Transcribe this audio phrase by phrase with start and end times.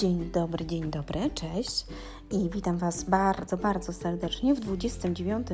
[0.00, 1.86] Dzień dobry, dzień dobry, cześć
[2.30, 5.48] i witam Was bardzo, bardzo serdecznie w 29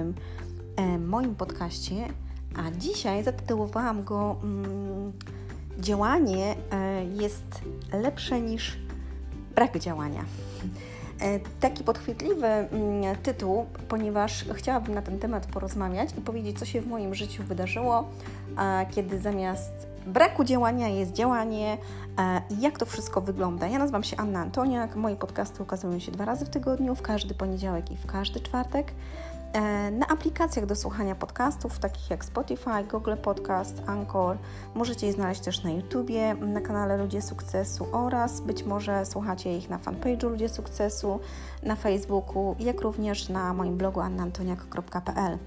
[0.77, 1.95] e, moim podcaście,
[2.56, 5.12] a dzisiaj zatytułowałam go mm,
[5.79, 7.61] Działanie e, jest
[7.93, 8.79] lepsze niż
[9.54, 10.25] brak działania.
[11.21, 16.81] E, taki podchwytliwy mm, tytuł, ponieważ chciałabym na ten temat porozmawiać i powiedzieć, co się
[16.81, 18.11] w moim życiu wydarzyło,
[18.90, 21.79] kiedy zamiast braku działania jest działanie
[22.18, 23.67] e, jak to wszystko wygląda.
[23.67, 27.35] Ja nazywam się Anna Antoniak, moje podcasty ukazują się dwa razy w tygodniu, w każdy
[27.35, 28.93] poniedziałek i w każdy czwartek.
[29.53, 34.37] E, na aplikacjach do słuchania podcastów, takich jak Spotify, Google Podcast, Anchor.
[34.75, 39.70] Możecie je znaleźć też na YouTubie, na kanale Ludzie Sukcesu oraz być może słuchacie ich
[39.70, 41.20] na fanpage'u Ludzie Sukcesu,
[41.62, 45.39] na Facebooku, jak również na moim blogu annantoniak.pl.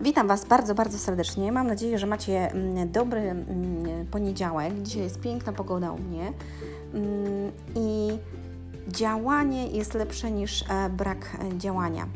[0.00, 1.52] Witam Was bardzo, bardzo serdecznie.
[1.52, 4.82] Mam nadzieję, że macie mm, dobry mm, poniedziałek.
[4.82, 6.32] Dzisiaj jest piękna pogoda u mnie
[6.94, 8.18] mm, i
[8.88, 12.06] działanie jest lepsze niż e, brak e, działania.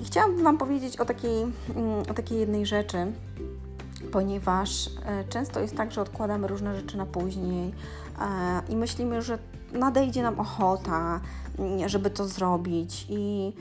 [0.00, 3.12] I chciałabym Wam powiedzieć o takiej, mm, o takiej jednej rzeczy,
[4.12, 7.72] ponieważ e, często jest tak, że odkładamy różne rzeczy na później
[8.20, 9.38] e, i myślimy, że
[9.72, 11.20] nadejdzie nam ochota,
[11.58, 13.06] mm, żeby to zrobić.
[13.08, 13.52] I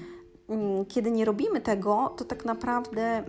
[0.49, 3.23] mm, kiedy nie robimy tego, to tak naprawdę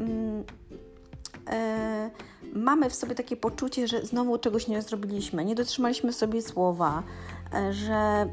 [1.51, 2.11] e,
[2.53, 7.03] mamy w sobie takie poczucie, że znowu czegoś nie zrobiliśmy, nie dotrzymaliśmy sobie słowa,
[7.71, 8.27] że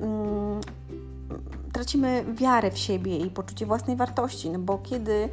[1.81, 5.29] tracimy wiarę w siebie i poczucie własnej wartości, no bo kiedy,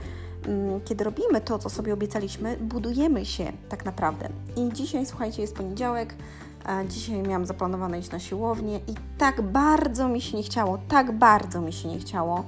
[0.46, 4.28] mm, kiedy robimy to, co sobie obiecaliśmy, budujemy się tak naprawdę.
[4.56, 6.14] I dzisiaj, słuchajcie, jest poniedziałek,
[6.88, 11.60] dzisiaj miałam zaplanowane iść na siłownię i tak bardzo mi się nie chciało, tak bardzo
[11.60, 12.44] mi się nie chciało.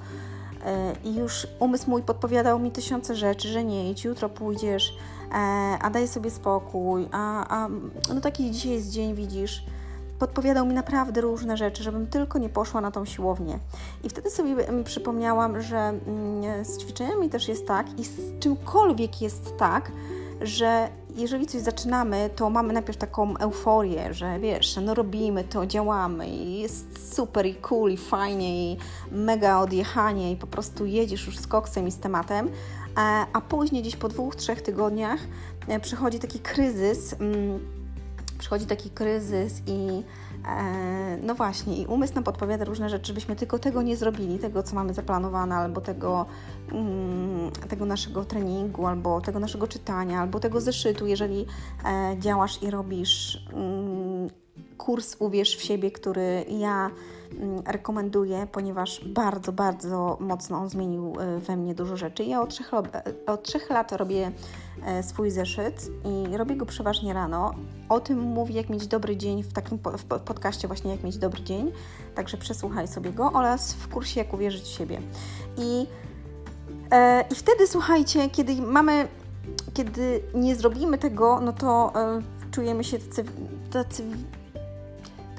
[0.65, 4.97] E, I już umysł mój podpowiadał mi tysiące rzeczy, że nie idź, jutro pójdziesz,
[5.31, 5.35] e,
[5.81, 7.69] a daj sobie spokój, a, a
[8.15, 9.65] no taki dzisiaj jest dzień, widzisz,
[10.21, 13.59] podpowiadał mi naprawdę różne rzeczy, żebym tylko nie poszła na tą siłownię.
[14.05, 19.57] I wtedy sobie przypomniałam, że mm, z ćwiczeniami też jest tak i z czymkolwiek jest
[19.57, 19.93] tak,
[20.41, 26.29] że jeżeli coś zaczynamy, to mamy najpierw taką euforię, że wiesz, no robimy to, działamy
[26.29, 28.77] i jest super i cool i fajnie i
[29.11, 32.49] mega odjechanie i po prostu jedziesz już z koksem i z tematem,
[32.95, 35.21] a, a później gdzieś po dwóch, trzech tygodniach
[35.69, 37.80] e, przychodzi taki kryzys, mm,
[38.41, 40.03] przychodzi taki kryzys i
[40.49, 44.63] e, no właśnie, i umysł nam podpowiada różne rzeczy, żebyśmy tylko tego nie zrobili, tego,
[44.63, 46.27] co mamy zaplanowane, albo tego,
[46.73, 51.47] mm, tego naszego treningu, albo tego naszego czytania, albo tego zeszytu, jeżeli
[51.85, 54.31] e, działasz i robisz mm,
[54.79, 56.91] kurs Uwierz w siebie, który ja
[57.67, 62.25] rekomenduję, ponieważ bardzo, bardzo mocno on zmienił e, we mnie dużo rzeczy.
[62.25, 62.71] Ja od trzech,
[63.27, 64.33] od trzech lat robię
[64.87, 67.55] e, swój zeszyt i robię go przeważnie rano.
[67.89, 71.43] O tym mówię, jak mieć dobry dzień w takim w podcaście właśnie jak mieć dobry
[71.43, 71.73] dzień,
[72.15, 75.01] także przesłuchaj sobie go oraz w kursie jak uwierzyć w siebie.
[75.59, 75.87] I,
[76.91, 79.09] e, i wtedy słuchajcie, kiedy mamy,
[79.75, 83.25] kiedy nie zrobimy tego, no to e, czujemy się tacy,
[83.71, 84.05] tacy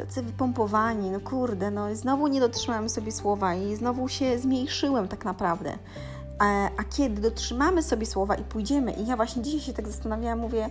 [0.06, 5.26] tacy wypompowani, no kurde, no znowu nie dotrzymałam sobie słowa i znowu się zmniejszyłem tak
[5.26, 5.78] naprawdę.
[6.40, 10.40] A, a, kiedy dotrzymamy sobie słowa i pójdziemy, i ja właśnie dzisiaj się tak zastanawiałam,
[10.40, 10.70] mówię,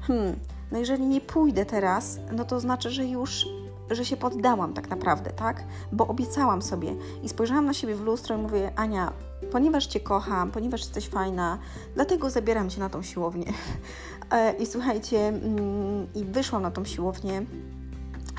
[0.00, 0.36] hmm,
[0.72, 3.46] no jeżeli nie pójdę teraz, no to znaczy, że już,
[3.90, 5.64] że się poddałam tak naprawdę, tak?
[5.92, 9.12] Bo obiecałam sobie i spojrzałam na siebie w lustro i mówię, Ania,
[9.52, 11.58] ponieważ Cię kocham, ponieważ jesteś fajna,
[11.94, 13.52] dlatego zabieram Cię na tą siłownię.
[14.30, 17.42] E, I słuchajcie, mm, i wyszłam na tą siłownię,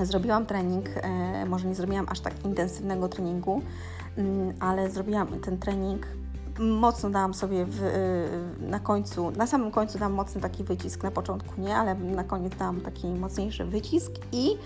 [0.06, 3.62] Zrobiłam trening, e, może nie zrobiłam aż tak intensywnego treningu,
[4.18, 6.08] mm, ale zrobiłam ten trening.
[6.60, 11.12] Mocno dałam sobie w, e, na końcu, na samym końcu dałam mocny taki wycisk, na
[11.12, 14.58] początku nie, ale na koniec dałam taki mocniejszy wycisk i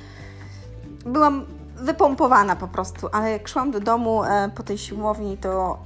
[1.06, 1.46] byłam
[1.76, 5.78] wypompowana po prostu, ale jak szłam do domu e, po tej siłowni, to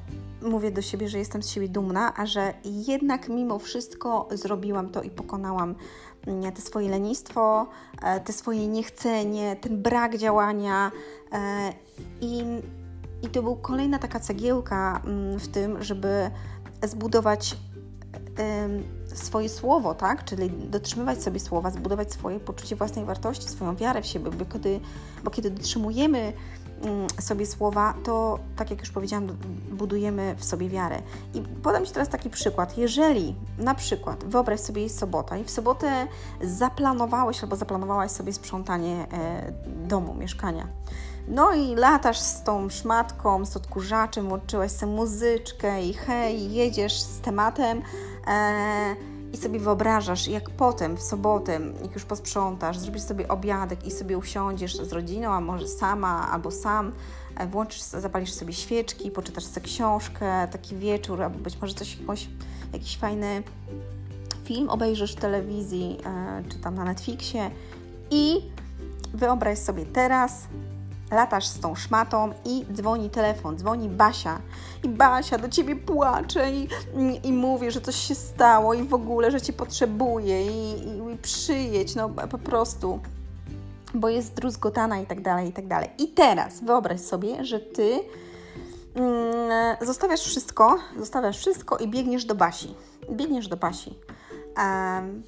[0.41, 5.01] mówię do siebie, że jestem z siebie dumna, a że jednak mimo wszystko zrobiłam to
[5.01, 5.75] i pokonałam
[6.27, 7.67] mm, te swoje lenistwo,
[8.03, 10.91] e, te swoje niechcenie, ten brak działania
[11.31, 11.73] e,
[12.21, 12.43] i,
[13.23, 16.31] i to był kolejna taka cegiełka mm, w tym, żeby
[16.83, 17.57] zbudować
[19.13, 20.25] swoje słowo, tak?
[20.25, 24.79] Czyli dotrzymywać sobie słowa, zbudować swoje poczucie własnej wartości, swoją wiarę w siebie, bo kiedy,
[25.23, 26.33] bo kiedy dotrzymujemy
[27.19, 29.27] sobie słowa, to tak jak już powiedziałam,
[29.71, 31.01] budujemy w sobie wiarę.
[31.33, 32.77] I podam Ci teraz taki przykład.
[32.77, 36.07] Jeżeli na przykład wyobraź sobie jest sobota i w sobotę
[36.41, 39.51] zaplanowałeś albo zaplanowałaś sobie sprzątanie e,
[39.87, 40.67] domu, mieszkania.
[41.27, 47.19] No i latasz z tą szmatką, z odkurzaczem, włączyłaś sobie muzyczkę i hej, jedziesz z
[47.19, 47.81] tematem.
[48.27, 53.91] E, i sobie wyobrażasz, jak potem w sobotę, jak już posprzątasz, zrobisz sobie obiadek i
[53.91, 56.91] sobie usiądziesz z rodziną, a może sama albo sam,
[57.37, 62.27] e, włączysz, zapalisz sobie świeczki, poczytasz sobie książkę, taki wieczór, albo być może coś, jakąś,
[62.73, 63.43] jakiś fajny
[64.43, 67.51] film obejrzysz w telewizji, e, czy tam na Netflixie.
[68.11, 68.41] I
[69.13, 70.47] wyobraź sobie teraz,
[71.11, 74.41] latasz z tą szmatą i dzwoni telefon, dzwoni Basia
[74.83, 76.67] i Basia do ciebie płacze i,
[77.23, 81.17] i, mówi, że coś się stało i w ogóle, że cię potrzebuje i, i, i
[81.17, 82.99] przyjedź, no po prostu,
[83.93, 85.89] bo jest druzgotana i tak dalej, i tak dalej.
[85.97, 87.99] I teraz wyobraź sobie, że ty
[88.95, 92.75] mm, zostawiasz wszystko, zostawiasz wszystko i biegniesz do Basi.
[93.11, 93.93] Biegniesz do Basi.
[94.57, 95.23] Um,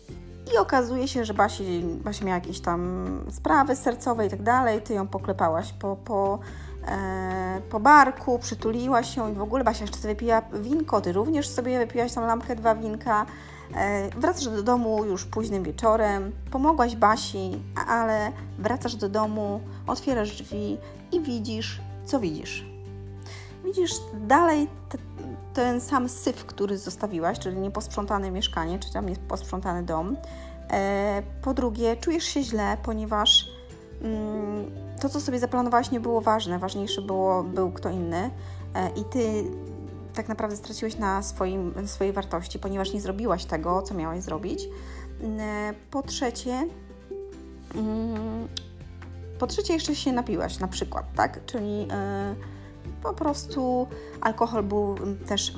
[0.54, 4.81] i okazuje się, że Basi, Basi miała jakieś tam sprawy sercowe i tak dalej.
[4.81, 6.40] Ty ją poklepałaś po, po,
[6.88, 11.01] e, po barku, przytuliłaś się i w ogóle Basia jeszcze sobie wypiła winko.
[11.01, 13.25] Ty również sobie wypiłaś tam lampkę, dwa winka.
[13.75, 16.31] E, wracasz do domu już późnym wieczorem.
[16.52, 20.78] Pomogłaś Basi, ale wracasz do domu, otwierasz drzwi
[21.12, 22.69] i widzisz, co widzisz.
[23.69, 24.98] Widzisz dalej te,
[25.54, 30.18] ten sam syf, który zostawiłaś, czyli nieposprzątane mieszkanie, czy tam nieposprzątany dom.
[30.71, 33.50] E, po drugie, czujesz się źle, ponieważ
[34.01, 34.71] mm,
[35.01, 36.60] to, co sobie zaplanowałaś, nie było ważne.
[36.60, 38.31] Ważniejszy było, był kto inny
[38.75, 39.44] e, i ty
[40.13, 44.68] tak naprawdę straciłeś na swoim, swojej wartości, ponieważ nie zrobiłaś tego, co miałaś zrobić.
[45.39, 46.68] E, po trzecie,
[47.75, 48.48] mm,
[49.39, 51.45] po trzecie jeszcze się napiłaś na przykład, tak?
[51.45, 51.88] Czyli
[53.04, 53.88] po prostu
[54.22, 55.54] alkohol był mm, też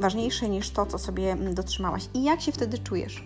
[0.00, 2.08] ważniejszy niż to, co sobie mm, dotrzymałaś.
[2.14, 3.24] I jak się wtedy czujesz?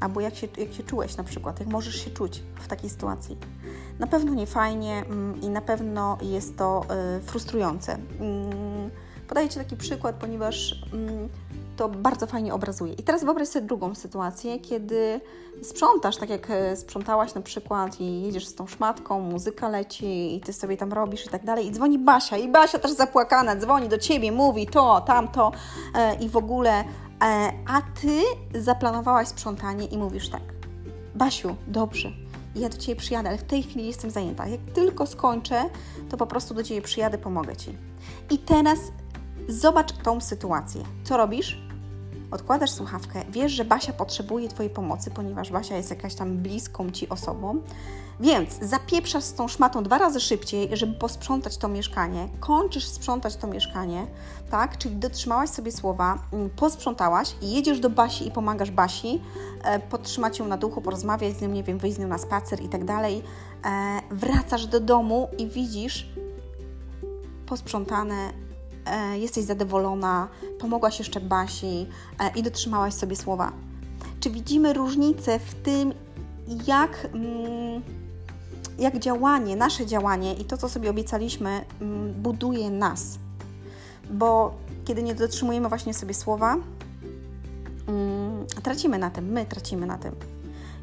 [0.00, 3.36] Albo jak się, jak się czułeś na przykład, jak możesz się czuć w takiej sytuacji?
[3.98, 6.86] Na pewno nie fajnie mm, i na pewno jest to
[7.18, 7.98] y, frustrujące.
[9.28, 10.84] Podaję Ci taki przykład, ponieważ
[11.82, 12.92] to bardzo fajnie obrazuje.
[12.92, 15.20] I teraz wyobraź sobie drugą sytuację, kiedy
[15.62, 20.40] sprzątasz, tak jak e, sprzątałaś na przykład i jedziesz z tą szmatką, muzyka leci i
[20.40, 23.88] ty sobie tam robisz i tak dalej i dzwoni Basia i Basia też zapłakana dzwoni
[23.88, 25.52] do ciebie, mówi to, tamto
[25.94, 26.84] e, i w ogóle, e,
[27.66, 28.22] a ty
[28.60, 30.42] zaplanowałaś sprzątanie i mówisz tak,
[31.14, 32.12] Basiu, dobrze,
[32.56, 34.48] ja do Ciebie przyjadę, ale w tej chwili jestem zajęta.
[34.48, 35.64] Jak tylko skończę,
[36.10, 37.76] to po prostu do Ciebie przyjadę, pomogę Ci.
[38.30, 38.78] I teraz
[39.48, 40.82] Zobacz tą sytuację.
[41.04, 41.58] Co robisz?
[42.32, 47.08] Odkładasz słuchawkę, wiesz, że Basia potrzebuje Twojej pomocy, ponieważ Basia jest jakaś tam bliską Ci
[47.08, 47.62] osobą,
[48.20, 53.46] więc zapieprzasz z tą szmatą dwa razy szybciej, żeby posprzątać to mieszkanie, kończysz sprzątać to
[53.46, 54.06] mieszkanie,
[54.50, 54.78] tak?
[54.78, 59.22] Czyli dotrzymałaś sobie słowa, mm, posprzątałaś jedziesz do Basi i pomagasz Basi,
[59.64, 62.60] e, podtrzymać ją na duchu, porozmawiać z nią, nie wiem, wyjść z nią na spacer
[62.62, 63.22] i tak dalej.
[63.64, 66.08] E, wracasz do domu i widzisz
[67.46, 68.32] posprzątane
[69.14, 71.86] jesteś zadowolona, pomogłaś jeszcze Basi
[72.18, 73.52] e, i dotrzymałaś sobie słowa.
[74.20, 75.92] Czy widzimy różnicę w tym,
[76.66, 77.82] jak, mm,
[78.78, 83.18] jak działanie, nasze działanie i to, co sobie obiecaliśmy, mm, buduje nas?
[84.10, 86.56] Bo kiedy nie dotrzymujemy właśnie sobie słowa,
[87.86, 90.14] mm, tracimy na tym, my tracimy na tym.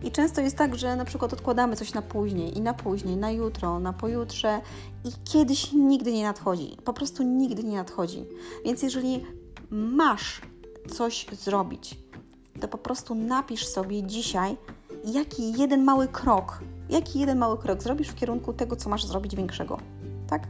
[0.04, 3.32] I często jest tak, że na przykład odkładamy coś na później i na później, na
[3.32, 4.62] jutro, na pojutrze
[5.06, 6.78] i kiedyś nigdy nie nadchodzi.
[6.86, 8.26] Po prostu nigdy nie nadchodzi.
[8.66, 9.26] Więc jeżeli
[9.70, 10.42] masz
[10.90, 12.00] coś zrobić,
[12.62, 14.58] to po prostu napisz sobie dzisiaj,
[15.06, 16.60] jaki jeden mały krok,
[16.90, 19.78] jaki jeden mały krok zrobisz w kierunku tego, co masz zrobić większego.
[20.28, 20.48] Tak?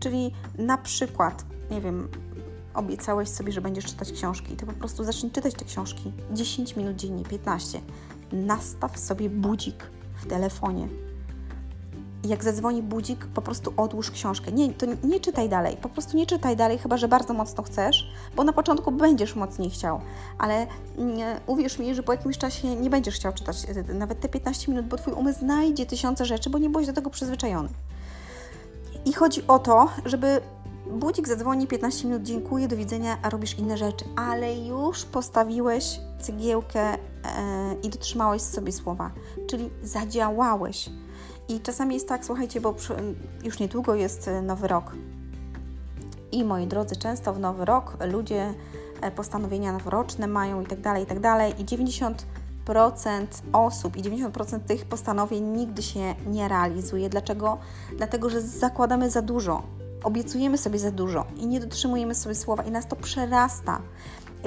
[0.00, 2.08] Czyli na przykład, nie wiem,
[2.74, 6.96] obiecałeś sobie, że będziesz czytać książki, to po prostu zacznij czytać te książki 10 minut
[6.96, 7.80] dziennie, 15
[8.32, 9.90] nastaw sobie budzik
[10.22, 10.88] w telefonie.
[12.24, 14.52] Jak zadzwoni budzik, po prostu odłóż książkę.
[14.52, 18.10] Nie, to nie czytaj dalej, po prostu nie czytaj dalej, chyba że bardzo mocno chcesz,
[18.36, 20.00] bo na początku będziesz mocniej chciał,
[20.38, 20.66] ale
[20.98, 24.28] nie, mm, uwierz mi, że po jakimś czasie nie będziesz chciał czytać e, nawet te
[24.28, 27.68] 15 minut, bo Twój umysł znajdzie tysiące rzeczy, bo nie byłeś do tego przyzwyczajony.
[29.04, 30.40] I chodzi o to, żeby
[30.90, 36.98] budzik zadzwoni 15 minut, dziękuję, do widzenia, a robisz inne rzeczy, ale już postawiłeś cegiełkę
[37.82, 39.10] i dotrzymałeś sobie słowa,
[39.46, 40.90] czyli zadziałałeś.
[41.48, 42.74] I czasami jest tak, słuchajcie, bo
[43.44, 44.92] już niedługo jest e, nowy rok.
[46.32, 48.54] I moi drodzy, często w nowy rok ludzie
[49.00, 51.54] e, postanowienia noworoczne mają i tak dalej, i tak dalej.
[51.58, 52.14] I 90%
[53.52, 57.08] osób i 90% tych postanowień nigdy się nie realizuje.
[57.08, 57.58] Dlaczego?
[57.96, 59.62] Dlatego, że zakładamy za dużo
[60.04, 63.80] obiecujemy sobie za dużo i nie dotrzymujemy sobie słowa i nas to przerasta.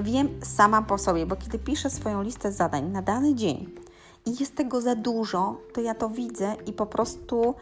[0.04, 3.70] Wiem sama po sobie, bo kiedy piszę swoją listę zadań na dany dzień
[4.26, 7.56] i jest tego za dużo, to ja to widzę i po prostu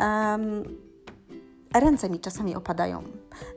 [0.00, 0.64] um,
[1.74, 3.02] ręce mi czasami opadają.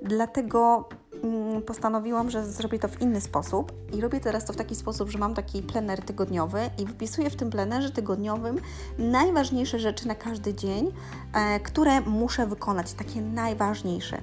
[0.01, 0.89] Dlatego
[1.23, 5.09] mm, postanowiłam, że zrobię to w inny sposób i robię teraz to w taki sposób,
[5.09, 8.59] że mam taki plener tygodniowy i wypisuję w tym plenerze tygodniowym
[8.97, 10.91] najważniejsze rzeczy na każdy dzień,
[11.33, 14.21] e, które muszę wykonać, takie najważniejsze.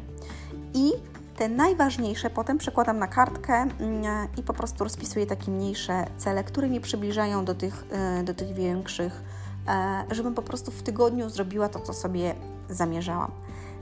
[0.74, 0.92] I
[1.40, 6.68] te najważniejsze potem przekładam na kartkę mm, i po prostu rozpisuję takie mniejsze cele, które
[6.68, 9.22] mnie przybliżają do tych, e, do tych większych,
[9.68, 12.34] e, żebym po prostu w tygodniu zrobiła to, co sobie
[12.70, 13.30] zamierzałam.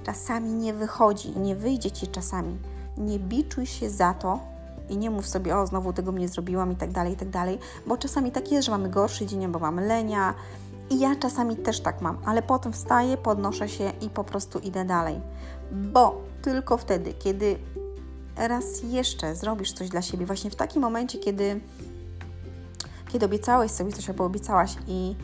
[0.04, 2.56] Czasami nie wychodzi, nie wyjdzie ci czasami.
[2.98, 4.40] Nie biczuj się za to
[4.88, 7.58] i nie mów sobie, o znowu tego nie zrobiłam i tak dalej, i tak dalej,
[7.86, 10.34] bo czasami tak jest, że mamy gorszy dzień, bo mamy lenia.
[10.90, 14.84] I ja czasami też tak mam, ale potem wstaję, podnoszę się i po prostu idę
[14.84, 15.20] dalej.
[15.72, 17.58] Bo tylko wtedy, kiedy
[18.36, 21.60] raz jeszcze zrobisz coś dla siebie, właśnie w takim momencie, kiedy,
[23.08, 25.16] kiedy obiecałeś sobie coś albo obiecałaś i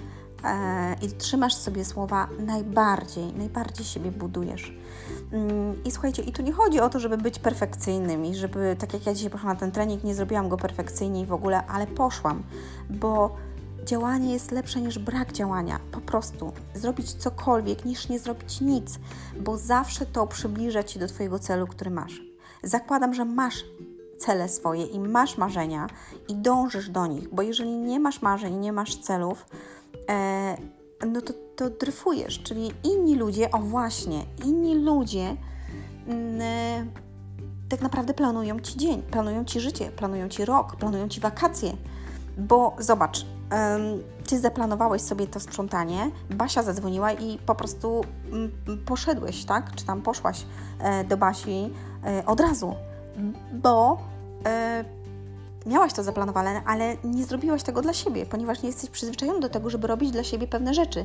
[0.44, 4.72] E, i trzymasz sobie słowa, najbardziej, najbardziej siebie budujesz.
[5.32, 8.92] Mm, I słuchajcie, i tu nie chodzi o to, żeby być perfekcyjnym i żeby, tak
[8.92, 11.86] jak ja dzisiaj poszłam na ten trening, nie zrobiłam go perfekcyjnie i w ogóle, ale
[11.86, 12.42] poszłam,
[12.90, 13.36] bo
[13.84, 15.80] działanie jest lepsze niż brak działania.
[15.92, 18.98] Po prostu zrobić cokolwiek niż nie zrobić nic,
[19.40, 22.22] bo zawsze to przybliża Ci do Twojego celu, który masz.
[22.62, 23.64] Zakładam, że masz
[24.18, 25.86] cele swoje i masz marzenia
[26.28, 29.46] i dążysz do nich, bo jeżeli nie masz marzeń, nie masz celów,
[30.08, 30.56] e,
[31.06, 35.36] no to, to dryfujesz, czyli inni ludzie, o właśnie, inni ludzie
[36.06, 36.86] mm, e,
[37.68, 41.76] tak naprawdę planują Ci dzień, planują Ci życie, planują Ci rok, planują Ci wakacje,
[42.38, 43.26] bo zobacz,
[44.26, 48.50] Ty zaplanowałeś sobie to sprzątanie, Basia zadzwoniła i po prostu mm,
[48.86, 49.74] poszedłeś, tak?
[49.74, 50.46] Czy tam poszłaś
[50.78, 51.70] e, do Basi
[52.04, 52.74] e, od razu,
[53.52, 53.98] bo
[54.46, 54.84] e,
[55.66, 59.70] miałaś to zaplanowane, ale nie zrobiłaś tego dla siebie, ponieważ nie jesteś przyzwyczajony do tego,
[59.70, 61.04] żeby robić dla siebie pewne rzeczy.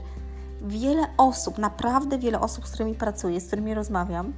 [0.62, 4.34] Wiele osób, naprawdę wiele osób, z którymi pracuję, z którymi rozmawiam,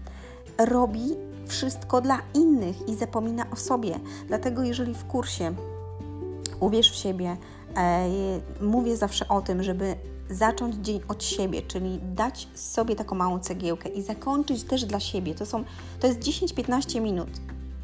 [0.58, 1.16] robi
[1.48, 4.00] wszystko dla innych i zapomina o sobie.
[4.28, 5.54] Dlatego, jeżeli w kursie
[6.60, 7.38] uwierz w siebie,
[8.62, 9.96] mówię zawsze o tym, żeby
[10.30, 15.36] zacząć dzień od siebie, czyli dać sobie taką małą cegiełkę i zakończyć też dla siebie.
[15.36, 15.64] To, są,
[16.00, 17.30] to jest 10-15 minut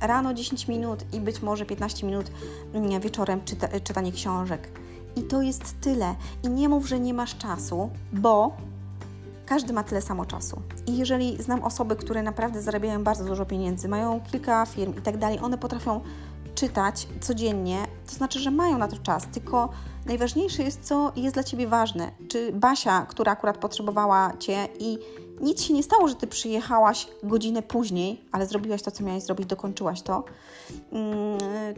[0.02, 2.32] rano 10 minut i być może 15 minut
[2.74, 4.70] mm, wieczorem czyta, czytanie książek.
[5.16, 6.16] I to jest tyle.
[6.44, 8.58] I nie mów, że nie masz czasu, bo
[9.46, 10.62] każdy ma tyle samo czasu.
[10.88, 15.18] I jeżeli znam osoby, które naprawdę zarabiają bardzo dużo pieniędzy, mają kilka firm i tak
[15.18, 16.02] dalej, one potrafią
[16.56, 19.70] czytać codziennie, to znaczy, że mają na to czas, tylko
[20.06, 22.12] najważniejsze jest, co jest dla Ciebie ważne.
[22.28, 24.98] Czy Basia, która akurat potrzebowała Cię i
[25.42, 29.48] nic się nie stało, że ty przyjechałaś godzinę później, ale zrobiłaś to, co miałaś zrobić,
[29.48, 30.24] dokończyłaś to.
[30.92, 31.38] Mm,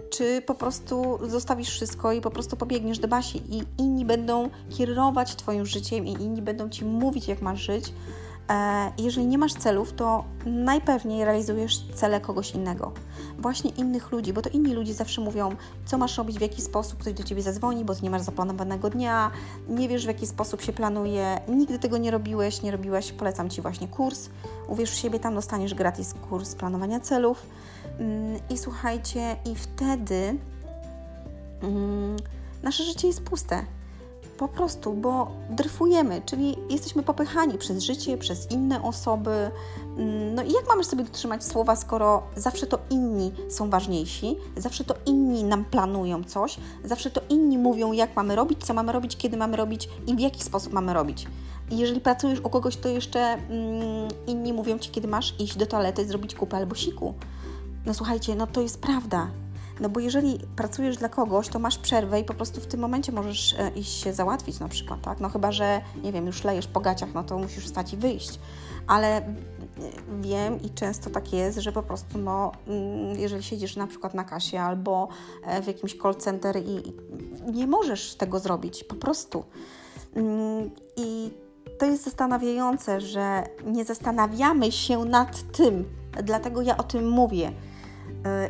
[0.10, 5.36] czy po prostu zostawisz wszystko i po prostu pobiegniesz do Basi i inni będą kierować
[5.36, 7.94] Twoim życiem i inni będą Ci mówić, jak masz żyć,
[8.98, 12.92] jeżeli nie masz celów, to najpewniej realizujesz cele kogoś innego.
[13.38, 17.00] Właśnie innych ludzi, bo to inni ludzie zawsze mówią, co masz robić, w jaki sposób
[17.00, 19.32] ktoś do ciebie zadzwoni, bo ty nie masz zaplanowanego dnia,
[19.70, 23.62] nie wiesz, w jaki sposób się planuje, nigdy tego nie robiłeś, nie robiłaś, polecam ci
[23.62, 24.30] właśnie kurs.
[24.68, 27.46] Uwierz w siebie, tam dostaniesz gratis kurs planowania celów.
[28.00, 30.38] Mm, I słuchajcie, i wtedy
[31.62, 32.18] mm,
[32.64, 33.66] nasze życie jest puste
[34.40, 39.52] po prostu, bo dryfujemy, czyli jesteśmy popychani przez życie, przez inne osoby.
[39.98, 44.84] Mm, no i jak mamy sobie dotrzymać słowa, skoro zawsze to inni są ważniejsi, zawsze
[44.84, 49.18] to inni nam planują coś, zawsze to inni mówią, jak mamy robić, co mamy robić,
[49.18, 51.28] kiedy mamy robić i w jaki sposób mamy robić.
[51.72, 56.06] Jeżeli pracujesz u kogoś, to jeszcze mm, inni mówią ci, kiedy masz iść do toalety,
[56.06, 57.14] zrobić kupę albo siku.
[57.86, 59.28] No słuchajcie, no to jest prawda.
[59.80, 63.12] No bo jeżeli pracujesz dla kogoś, to masz przerwę i po prostu w tym momencie
[63.12, 65.20] możesz e, iść się załatwić na przykład, tak?
[65.20, 68.40] No chyba, że nie wiem, już lejesz po gaciach, no to musisz wstać i wyjść.
[68.88, 69.24] Ale e,
[70.22, 74.24] wiem i często tak jest, że po prostu no, mm, jeżeli siedzisz na przykład na
[74.24, 75.08] kasie albo
[75.46, 76.94] e, w jakimś call center i
[77.52, 79.44] nie możesz tego zrobić, po prostu.
[80.16, 81.32] Mm, I
[81.80, 85.86] to jest zastanawiające, że nie zastanawiamy się nad tym,
[86.24, 87.52] dlatego ja o tym mówię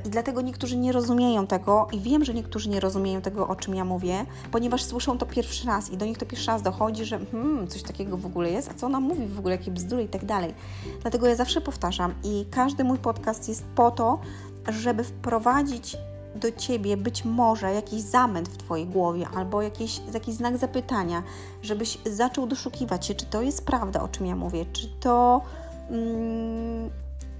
[0.05, 3.75] I dlatego niektórzy nie rozumieją tego, i wiem, że niektórzy nie rozumieją tego, o czym
[3.75, 7.19] ja mówię, ponieważ słyszą to pierwszy raz i do nich to pierwszy raz dochodzi, że
[7.31, 10.07] hmm, coś takiego w ogóle jest, a co ona mówi w ogóle, jakie bzdury i
[10.07, 10.53] tak dalej.
[11.01, 14.19] Dlatego ja zawsze powtarzam i każdy mój podcast jest po to,
[14.67, 15.97] żeby wprowadzić
[16.35, 21.23] do ciebie być może jakiś zamęt w twojej głowie albo jakiś, jakiś znak zapytania,
[21.61, 25.41] żebyś zaczął doszukiwać się, czy to jest prawda, o czym ja mówię, czy to.
[25.89, 26.89] Hmm,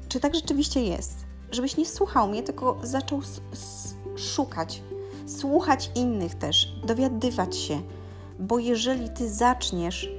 [0.09, 3.21] czy tak rzeczywiście jest żebyś nie słuchał mnie, tylko zaczął
[4.17, 4.83] szukać,
[5.27, 7.81] słuchać innych też, dowiadywać się,
[8.39, 10.09] bo jeżeli ty zaczniesz,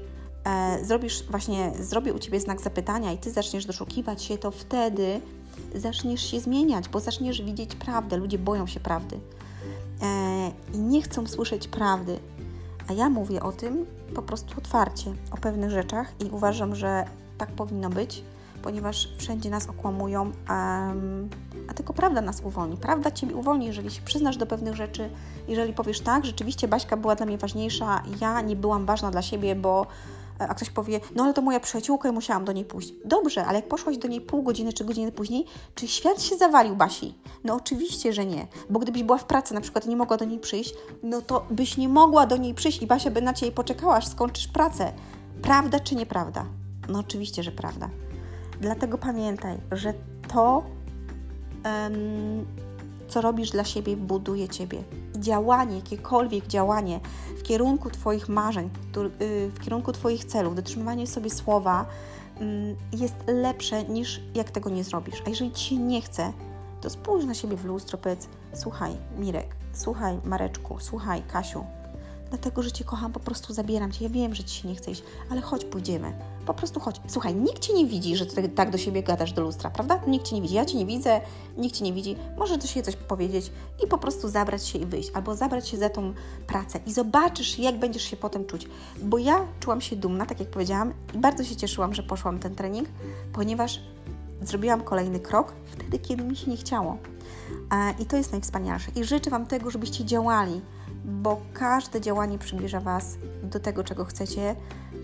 [0.45, 5.21] e, zrobisz właśnie, zrobię u ciebie znak zapytania i ty zaczniesz doszukiwać się, to wtedy
[5.75, 8.17] zaczniesz się zmieniać, bo zaczniesz widzieć prawdę.
[8.17, 9.21] Ludzie boją się prawdy
[10.03, 12.19] e, i nie chcą słyszeć prawdy.
[12.89, 17.05] A ja mówię o tym po prostu otwarcie, o pewnych rzeczach i uważam, że
[17.39, 18.25] tak powinno być,
[18.63, 21.29] ponieważ wszędzie nas okłamują, um,
[21.69, 22.77] a tylko prawda nas uwolni.
[22.77, 25.11] Prawda Ciebie uwolni, jeżeli się przyznasz do pewnych rzeczy,
[25.49, 29.55] jeżeli powiesz tak, rzeczywiście Baśka była dla mnie ważniejsza, ja nie byłam ważna dla siebie,
[29.55, 29.87] bo
[30.49, 32.93] a ktoś powie, no ale to moja przyjaciółka i musiałam do niej pójść.
[33.05, 36.77] Dobrze, ale jak poszłaś do niej pół godziny czy godziny później, czy świat się zawalił,
[36.77, 37.15] Basi?
[37.45, 40.25] No oczywiście, że nie, bo gdybyś była w pracy na przykład i nie mogła do
[40.25, 43.53] niej przyjść, no to byś nie mogła do niej przyjść i Basia by na Ciebie
[43.53, 44.93] poczekała, aż skończysz pracę.
[45.43, 46.45] Prawda czy nieprawda?
[46.89, 47.89] No oczywiście, że prawda.
[48.61, 49.95] Dlatego pamiętaj, że
[50.29, 50.63] to,
[51.65, 52.47] um,
[53.09, 54.83] co robisz dla siebie, buduje Ciebie.
[55.17, 57.01] Działanie, jakiekolwiek działanie
[57.39, 58.71] w kierunku Twoich marzeń,
[59.21, 61.87] y, w kierunku Twoich celów, dotrzymywanie sobie słowa
[62.41, 65.23] mm, jest lepsze niż jak tego nie zrobisz.
[65.27, 66.33] A jeżeli Ci się nie chce,
[66.81, 71.65] to spójrz na siebie w lustro, powiedz, słuchaj Mirek, słuchaj Mareczku, słuchaj Kasiu,
[72.31, 74.05] dlatego, że Cię kocham, po prostu zabieram Cię.
[74.05, 76.13] Ja wiem, że Ci się nie chce iść, ale chodź, pójdziemy.
[76.47, 77.01] Po prostu chodź.
[77.09, 80.01] Słuchaj, nikt Cię nie widzi, że Ty tak do siebie gadasz do lustra, prawda?
[80.07, 80.55] Nikt Cię nie widzi.
[80.55, 81.21] Ja Cię nie widzę,
[81.57, 82.17] nikt Cię nie widzi.
[82.39, 83.53] Możesz do siebie coś powiedzieć
[83.85, 85.11] i po prostu zabrać się i wyjść.
[85.15, 86.15] Albo zabrać się za tą
[86.47, 88.69] pracę i zobaczysz, jak będziesz się potem czuć.
[89.03, 92.55] Bo ja czułam się dumna, tak jak powiedziałam i bardzo się cieszyłam, że poszłam ten
[92.55, 92.89] trening,
[93.33, 93.81] ponieważ
[94.43, 96.99] zrobiłam kolejny krok wtedy, kiedy mi się nie chciało.
[97.99, 98.91] I to jest najwspanialsze.
[98.97, 100.61] I życzę Wam tego, żebyście działali
[101.05, 104.57] bo każde działanie przybliża Was do tego, czego chcecie,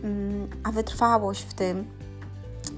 [0.02, 1.86] mm, a wytrwałość w tym,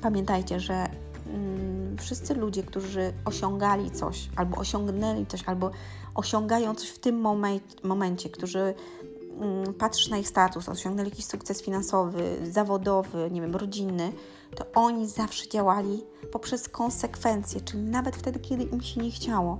[0.00, 0.86] pamiętajcie, że
[1.26, 5.70] mm, wszyscy ludzie, którzy osiągali coś, albo osiągnęli coś, albo
[6.14, 7.26] osiągają coś w tym
[7.84, 8.74] momencie, którzy
[9.40, 14.12] mm, patrzysz na ich status, osiągnęli jakiś sukces finansowy, zawodowy, nie wiem, rodzinny,
[14.56, 19.58] to oni zawsze działali poprzez konsekwencje, czyli nawet wtedy, kiedy im się nie chciało.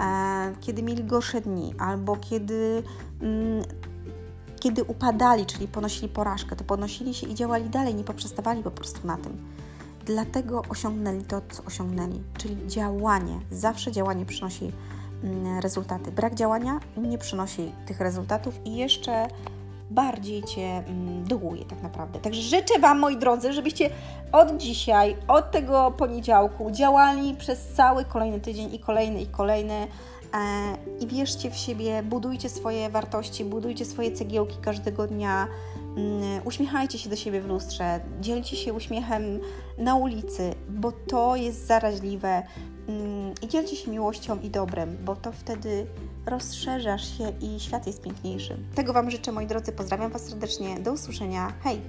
[0.00, 2.82] E, kiedy mieli gorsze dni, albo kiedy,
[3.20, 3.62] mm,
[4.60, 9.06] kiedy upadali, czyli ponosili porażkę, to ponosili się i działali dalej, nie poprzestawali po prostu
[9.06, 9.36] na tym.
[10.06, 13.40] Dlatego osiągnęli to, co osiągnęli, czyli działanie.
[13.50, 14.72] Zawsze działanie przynosi
[15.24, 16.12] mm, rezultaty.
[16.12, 19.28] Brak działania nie przynosi tych rezultatów i jeszcze
[19.90, 22.18] bardziej Cię mm, dołuje tak naprawdę.
[22.18, 23.90] Także życzę Wam, moi drodzy, żebyście
[24.32, 29.86] od dzisiaj, od tego poniedziałku działali przez cały kolejny tydzień i kolejny, i kolejny.
[30.34, 35.46] E, I wierzcie w siebie, budujcie swoje wartości, budujcie swoje cegiełki każdego dnia.
[35.96, 39.40] Mm, uśmiechajcie się do siebie w lustrze, dzielcie się uśmiechem
[39.78, 42.42] na ulicy, bo to jest zaraźliwe.
[42.88, 45.86] Mm, I dzielcie się miłością i dobrem, bo to wtedy
[46.26, 48.56] rozszerzasz się i świat jest piękniejszy.
[48.74, 49.72] Tego Wam życzę, moi drodzy.
[49.72, 50.80] Pozdrawiam Was serdecznie.
[50.80, 51.52] Do usłyszenia.
[51.62, 51.80] Hej!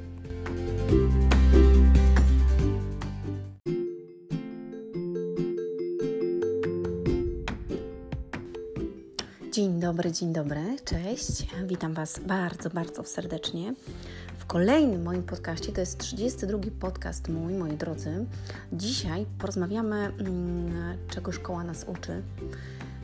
[9.51, 11.47] Dzień dobry, dzień dobry, cześć.
[11.65, 13.73] Witam Was bardzo, bardzo serdecznie
[14.37, 15.71] w kolejnym moim podcaście.
[15.71, 18.25] To jest 32 podcast mój, moi drodzy.
[18.71, 22.21] Dzisiaj porozmawiamy, mm, czego szkoła nas uczy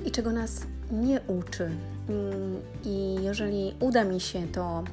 [0.05, 1.63] i czego nas nie uczy.
[2.09, 4.83] Mm, I jeżeli uda mi się to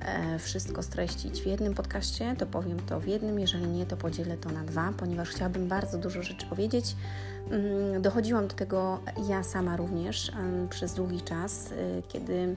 [0.00, 4.36] e, wszystko streścić w jednym podcaście, to powiem to w jednym, jeżeli nie, to podzielę
[4.36, 6.96] to na dwa, ponieważ chciałabym bardzo dużo rzeczy powiedzieć.
[7.50, 10.32] Mm, dochodziłam do tego ja sama również
[10.70, 12.56] przez długi czas, y, kiedy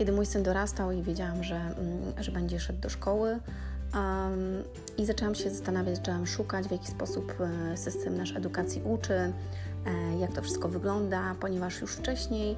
[0.00, 1.74] kiedy mój syn dorastał i wiedziałam, że, mm,
[2.20, 3.38] że będzie szedł do szkoły.
[3.94, 4.62] Um,
[4.98, 9.32] I zaczęłam się zastanawiać, zaczęłam szukać, w jaki sposób e, system nasz edukacji uczy,
[10.20, 12.56] jak to wszystko wygląda, ponieważ już wcześniej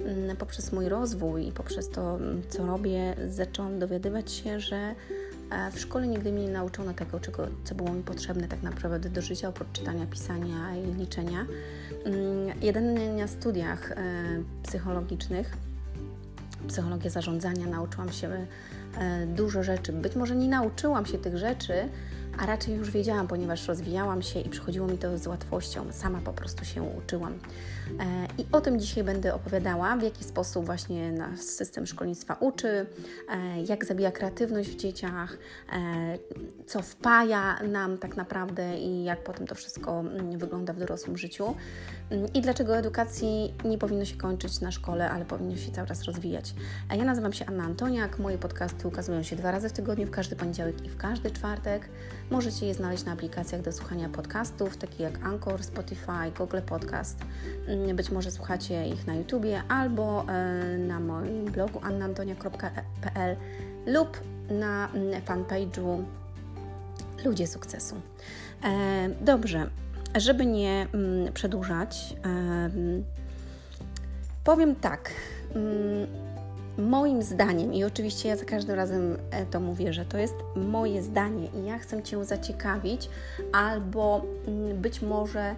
[0.00, 4.94] mm, poprzez mój rozwój i poprzez to, mm, co robię, zaczęłam dowiadywać się, że
[5.50, 9.10] e, w szkole nigdy mnie nie nauczono tego, czego, co było mi potrzebne tak naprawdę
[9.10, 11.46] do życia, oprócz czytania, pisania i liczenia.
[12.04, 13.96] Mm, jedynie na studiach e,
[14.62, 15.56] psychologicznych,
[16.68, 18.46] psychologię zarządzania, nauczyłam się
[19.26, 19.92] dużo rzeczy.
[19.92, 21.88] Być może nie nauczyłam się tych rzeczy,
[22.38, 25.92] a raczej już wiedziałam, ponieważ rozwijałam się i przychodziło mi to z łatwością.
[25.92, 27.32] Sama po prostu się uczyłam.
[27.32, 32.86] E, I o tym dzisiaj będę opowiadała, w jaki sposób właśnie nasz system szkolnictwa uczy,
[33.28, 35.38] e, jak zabija kreatywność w dzieciach,
[35.72, 35.78] e,
[36.66, 41.54] co wpaja nam tak naprawdę i jak potem to wszystko mm, wygląda w dorosłym życiu.
[42.10, 46.02] Mm, I dlaczego edukacji nie powinno się kończyć na szkole, ale powinno się cały czas
[46.02, 46.54] rozwijać.
[46.90, 50.36] Ja nazywam się Anna Antoniak, moje podcasty ukazują się dwa razy w tygodniu, w każdy
[50.36, 51.88] poniedziałek i w każdy czwartek.
[52.30, 57.18] Możecie je znaleźć na aplikacjach do słuchania podcastów, takich jak Anchor, Spotify, Google Podcast.
[57.66, 63.36] Mm, być może słuchacie ich na YouTubie albo e, na moim blogu annaantonia.pl
[63.86, 66.04] lub na mm, fanpage'u
[67.24, 67.94] ludzie sukcesu.
[68.64, 69.70] E, dobrze,
[70.14, 72.16] żeby nie mm, przedłużać,
[74.44, 75.10] powiem tak.
[75.54, 76.06] Mm,
[76.78, 81.02] moim zdaniem, i oczywiście ja za każdym razem e, to mówię, że to jest moje
[81.02, 83.08] zdanie i ja chcę Cię zaciekawić,
[83.52, 85.54] albo mm, być może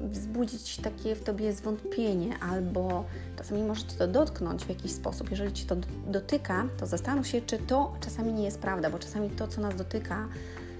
[0.00, 3.04] wzbudzić takie w Tobie zwątpienie, albo
[3.36, 5.30] czasami może Cię to dotknąć w jakiś sposób.
[5.30, 9.30] Jeżeli Cię to dotyka, to zastanów się, czy to czasami nie jest prawda, bo czasami
[9.30, 10.28] to, co nas dotyka,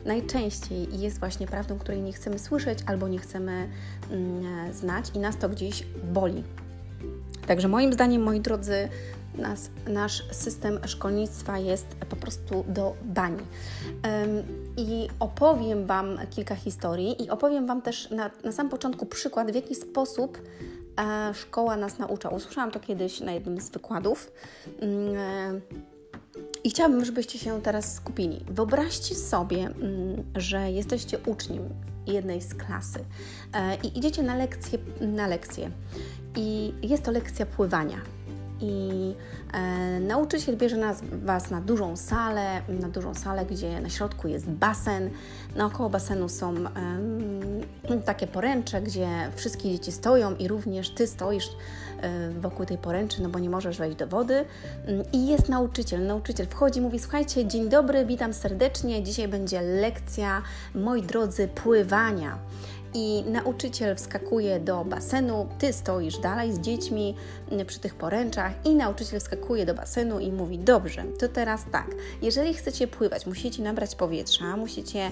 [0.05, 3.69] najczęściej jest właśnie prawdą, której nie chcemy słyszeć albo nie chcemy
[4.11, 6.45] mm, znać i nas to gdzieś boli.
[7.47, 8.89] Także moim zdaniem, moi drodzy,
[9.35, 13.43] nas, nasz system szkolnictwa jest po prostu do bani.
[14.77, 19.55] I opowiem Wam kilka historii i opowiem Wam też na, na sam początku przykład, w
[19.55, 20.39] jaki sposób
[21.01, 22.29] e, szkoła nas naucza.
[22.29, 24.33] Usłyszałam to kiedyś na jednym z wykładów.
[24.81, 25.61] Mm, e,
[26.65, 28.45] i chciałabym, żebyście się teraz skupili.
[28.49, 31.69] Wyobraźcie sobie, mm, że jesteście uczniem
[32.07, 33.05] jednej z klasy
[33.53, 35.71] e, i idziecie na lekcję, na lekcję.
[36.37, 38.01] I jest to lekcja pływania.
[38.61, 39.15] I
[40.01, 45.11] nauczyciel bierze nas, Was na dużą salę, na dużą salę, gdzie na środku jest basen.
[45.57, 46.55] Naokoło basenu są
[47.89, 51.49] e, takie poręcze, gdzie wszystkie dzieci stoją i również Ty stoisz
[52.03, 54.45] E, wokół tej poręczy, no bo nie możesz wejść do wody.
[54.87, 56.07] Mm, I jest nauczyciel.
[56.07, 59.03] Nauczyciel wchodzi, mówi: Słuchajcie, dzień dobry, witam serdecznie.
[59.03, 60.43] Dzisiaj będzie lekcja,
[60.75, 62.39] moi drodzy, pływania
[62.95, 67.15] i nauczyciel wskakuje do basenu, ty stoisz dalej z dziećmi
[67.67, 71.87] przy tych poręczach i nauczyciel wskakuje do basenu i mówi: Dobrze, to teraz tak,
[72.23, 75.11] jeżeli chcecie pływać, musicie nabrać powietrza, musicie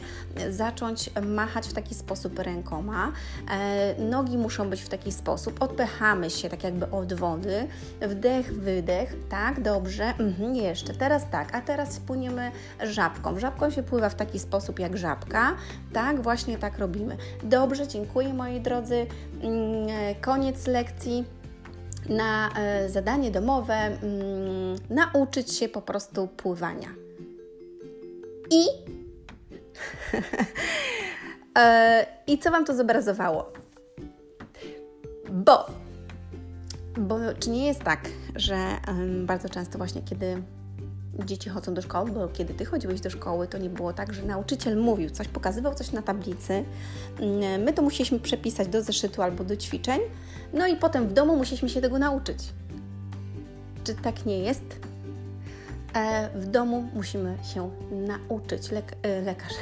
[0.50, 3.12] zacząć machać w taki sposób rękoma,
[3.50, 7.68] e, nogi muszą być w taki sposób, odpychamy się tak jakby od wody,
[8.00, 12.50] wdech, wydech, tak, dobrze, mhm, jeszcze, teraz tak, a teraz płyniemy
[12.82, 13.38] żabką.
[13.38, 15.56] Żabką się pływa w taki sposób jak żabka,
[15.92, 17.16] tak, właśnie tak robimy.
[17.42, 19.06] Dobrze, Dobrze, dziękuję moi drodzy.
[19.42, 19.88] Mm,
[20.20, 21.24] koniec lekcji.
[22.08, 23.98] Na e, zadanie domowe mm,
[24.90, 26.88] nauczyć się po prostu pływania.
[28.50, 28.64] I
[31.58, 33.52] e, i co Wam to zobrazowało?
[35.30, 35.66] Bo,
[36.96, 38.00] bo czy nie jest tak,
[38.36, 38.56] że
[39.24, 40.42] bardzo często właśnie kiedy
[41.24, 44.22] dzieci chodzą do szkoły, bo kiedy ty chodziłeś do szkoły, to nie było tak, że
[44.22, 46.64] nauczyciel mówił coś, pokazywał coś na tablicy.
[47.20, 50.00] Mm, my to musieliśmy przepisać do zeszytu albo do ćwiczeń,
[50.52, 52.38] no i potem w domu musieliśmy się tego nauczyć.
[53.84, 54.80] Czy tak nie jest?
[55.94, 58.70] E, w domu musimy się nauczyć.
[58.70, 59.52] Lek e, lekarz.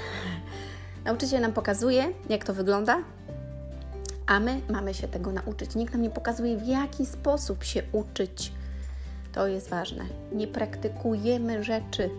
[1.05, 3.03] Nauczyciel nam pokazuje, jak to wygląda,
[4.27, 5.75] a my mamy się tego nauczyć.
[5.75, 8.53] Nikt nam nie pokazuje, w jaki sposób się uczyć
[9.37, 10.05] to jest ważne.
[10.33, 12.11] Nie praktykujemy rzeczy.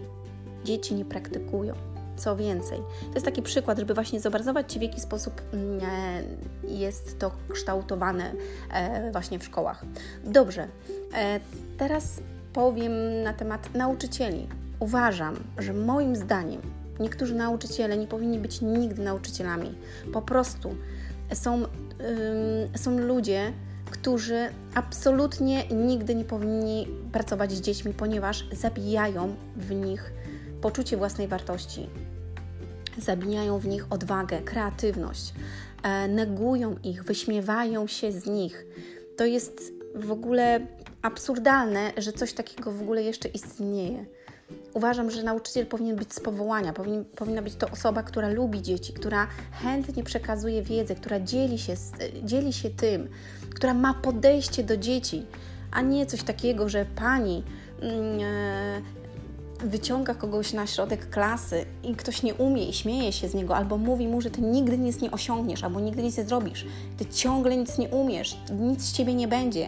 [0.63, 1.73] Dzieci nie praktykują.
[2.17, 2.77] Co więcej,
[3.07, 6.23] to jest taki przykład, żeby właśnie zobrazować Ci, w jaki sposób mm, e,
[6.67, 8.31] jest to kształtowane
[8.73, 9.85] e, właśnie w szkołach.
[10.23, 10.67] Dobrze,
[11.13, 11.39] e,
[11.77, 12.19] teraz
[12.53, 14.47] powiem na temat nauczycieli.
[14.79, 16.61] Uważam, że moim zdaniem
[16.99, 19.75] niektórzy nauczyciele nie powinni być nigdy nauczycielami.
[20.13, 20.75] Po prostu
[21.33, 21.63] są,
[22.75, 23.53] są ludzie,
[23.91, 30.11] którzy absolutnie nigdy nie powinni pracować z dziećmi, ponieważ zabijają w nich
[30.61, 31.89] poczucie własnej wartości,
[32.97, 35.33] zabijają w nich odwagę, kreatywność,
[35.83, 38.65] e, negują ich, wyśmiewają się z nich.
[39.17, 40.59] To jest w ogóle
[41.01, 44.05] absurdalne, że coś takiego w ogóle jeszcze istnieje.
[44.73, 48.93] Uważam, że nauczyciel powinien być z powołania, powinien, powinna być to osoba, która lubi dzieci,
[48.93, 51.73] która chętnie przekazuje wiedzę, która dzieli się,
[52.23, 53.09] dzieli się tym,
[53.55, 55.25] która ma podejście do dzieci,
[55.71, 57.43] a nie coś takiego, że pani
[57.81, 58.81] mm, e,
[59.67, 63.77] wyciąga kogoś na środek klasy i ktoś nie umie i śmieje się z niego, albo
[63.77, 66.65] mówi mu, że ty nigdy nic nie osiągniesz, albo nigdy nic nie zrobisz,
[66.97, 69.67] ty ciągle nic nie umiesz, nic z ciebie nie będzie.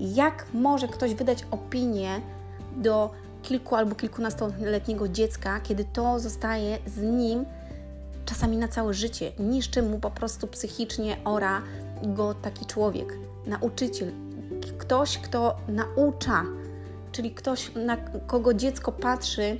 [0.00, 2.20] Jak może ktoś wydać opinię
[2.76, 3.10] do
[3.42, 7.44] kilku albo kilkunastoletniego dziecka, kiedy to zostaje z nim
[8.24, 11.62] czasami na całe życie, niszczy mu po prostu psychicznie ora
[12.02, 14.12] go taki człowiek, nauczyciel,
[14.78, 16.44] ktoś, kto naucza,
[17.12, 19.58] czyli ktoś, na kogo dziecko patrzy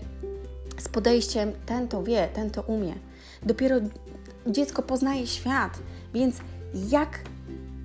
[0.79, 2.95] z podejściem ten to wie, ten to umie.
[3.43, 3.77] Dopiero
[4.47, 5.79] dziecko poznaje świat,
[6.15, 6.37] więc
[6.91, 7.19] jak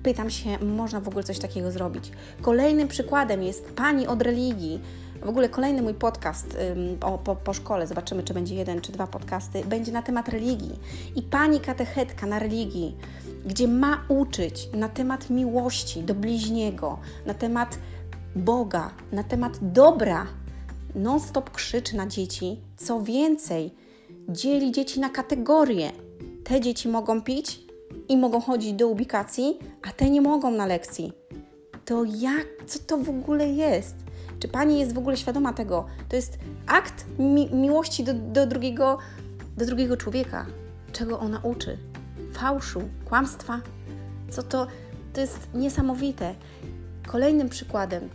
[0.02, 2.12] pytam się, można w ogóle coś takiego zrobić?
[2.42, 4.80] Kolejnym przykładem jest pani od religii.
[5.22, 8.92] W ogóle kolejny mój podcast ym, o, po, po szkole, zobaczymy, czy będzie jeden czy
[8.92, 10.78] dwa podcasty, będzie na temat religii.
[11.16, 12.96] I pani katechetka na religii
[13.46, 17.78] gdzie ma uczyć na temat miłości do bliźniego, na temat
[18.36, 20.26] Boga, na temat dobra,
[20.94, 22.60] non-stop krzyczy na dzieci.
[22.76, 23.70] Co więcej,
[24.28, 25.92] dzieli dzieci na kategorie.
[26.44, 27.60] Te dzieci mogą pić
[28.08, 31.12] i mogą chodzić do ubikacji, a te nie mogą na lekcji.
[31.84, 33.94] To jak, co to w ogóle jest?
[34.38, 35.86] Czy pani jest w ogóle świadoma tego?
[36.08, 38.98] To jest akt mi miłości do, do, drugiego,
[39.56, 40.46] do drugiego człowieka.
[40.92, 41.78] Czego ona uczy?
[42.34, 43.60] Fałszu, kłamstwa?
[44.30, 44.66] Co to?
[45.12, 46.34] To jest niesamowite.
[47.06, 48.08] Kolejnym przykładem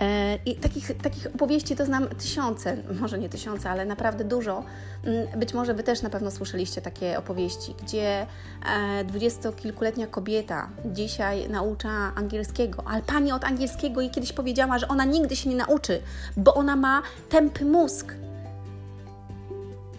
[0.00, 4.64] E, I takich, takich opowieści to znam tysiące, może nie tysiące, ale naprawdę dużo.
[5.04, 8.26] Mm, być może Wy też na pewno słyszeliście takie opowieści, gdzie
[8.66, 15.04] e, dwudziestokilkuletnia kobieta dzisiaj naucza angielskiego, ale pani od angielskiego jej kiedyś powiedziała, że ona
[15.04, 16.02] nigdy się nie nauczy,
[16.36, 18.14] bo ona ma tępy mózg.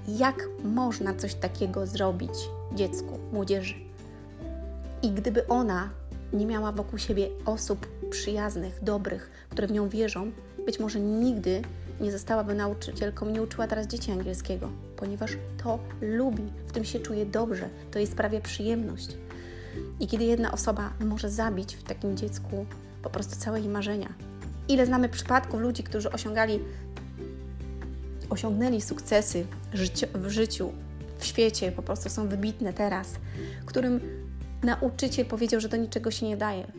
[0.07, 2.31] Jak można coś takiego zrobić
[2.75, 3.75] dziecku, młodzieży?
[5.01, 5.89] I gdyby ona
[6.33, 10.31] nie miała wokół siebie osób przyjaznych, dobrych, które w nią wierzą,
[10.65, 11.61] być może nigdy
[12.01, 17.25] nie zostałaby nauczycielką, nie uczyła teraz dzieci angielskiego, ponieważ to lubi, w tym się czuje
[17.25, 19.17] dobrze, to jej sprawia przyjemność.
[19.99, 22.65] I kiedy jedna osoba może zabić w takim dziecku
[23.03, 24.13] po prostu całe jej marzenia.
[24.67, 26.59] Ile znamy przypadków ludzi, którzy osiągali,
[28.29, 29.45] osiągnęli sukcesy
[30.13, 30.73] w życiu,
[31.25, 33.13] świecie, po prostu są wybitne teraz,
[33.65, 33.99] którym
[34.63, 36.71] nauczyciel powiedział, że do niczego się nie daje.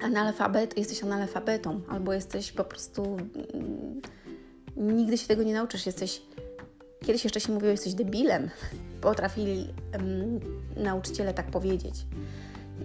[0.00, 3.16] Analfabet, jesteś analfabetą, albo jesteś po prostu.
[3.54, 4.00] Mm,
[4.76, 6.22] nigdy się tego nie nauczysz, jesteś.
[7.06, 8.50] Kiedyś jeszcze się mówiło, jesteś debilem.
[9.00, 10.40] Potrafili um,
[10.76, 11.94] nauczyciele tak powiedzieć.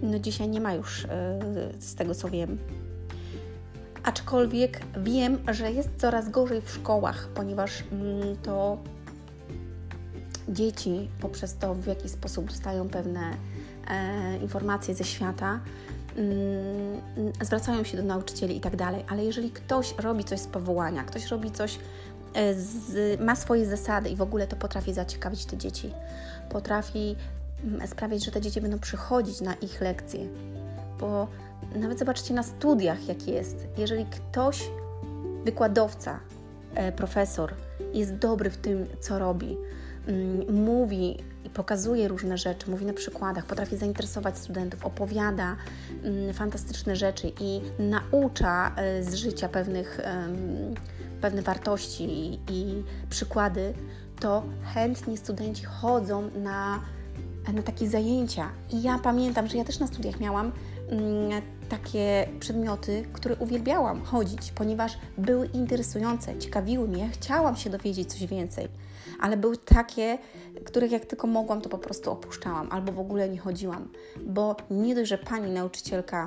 [0.02, 1.38] No dzisiaj nie ma już, e,
[1.78, 2.58] z tego co wiem.
[4.02, 8.78] Aczkolwiek wiem, że jest coraz gorzej w szkołach, ponieważ mm, to
[10.48, 13.20] dzieci poprzez to, w jaki sposób dostają pewne
[13.90, 15.60] e, informacje ze świata,
[16.16, 21.04] mm, zwracają się do nauczycieli i tak dalej, ale jeżeli ktoś robi coś z powołania,
[21.04, 21.78] ktoś robi coś,
[22.34, 25.90] e, z, ma swoje zasady i w ogóle to potrafi zaciekawić te dzieci,
[26.50, 27.16] potrafi
[27.64, 30.26] mm, sprawiać, że te dzieci będą przychodzić na ich lekcje,
[31.00, 31.28] bo
[31.76, 33.66] nawet zobaczcie na studiach, jak jest.
[33.78, 34.70] Jeżeli ktoś,
[35.44, 36.20] wykładowca,
[36.74, 37.54] e, profesor,
[37.94, 39.56] jest dobry w tym, co robi,
[40.52, 45.56] mówi i pokazuje różne rzeczy, mówi na przykładach, potrafi zainteresować studentów, opowiada
[46.04, 50.00] mm, fantastyczne rzeczy i naucza e, z życia pewnych,
[51.20, 53.74] pewne wartości i przykłady,
[54.20, 54.42] to
[54.74, 56.80] chętnie studenci chodzą na,
[57.54, 58.48] na takie zajęcia.
[58.70, 60.52] I ja pamiętam, że ja też na studiach miałam
[60.88, 68.26] mm, takie przedmioty, które uwielbiałam chodzić, ponieważ były interesujące, ciekawiły mnie, chciałam się dowiedzieć coś
[68.26, 68.68] więcej
[69.22, 70.18] ale były takie,
[70.64, 73.88] których jak tylko mogłam, to po prostu opuszczałam albo w ogóle nie chodziłam,
[74.26, 76.26] bo nie dość, że pani nauczycielka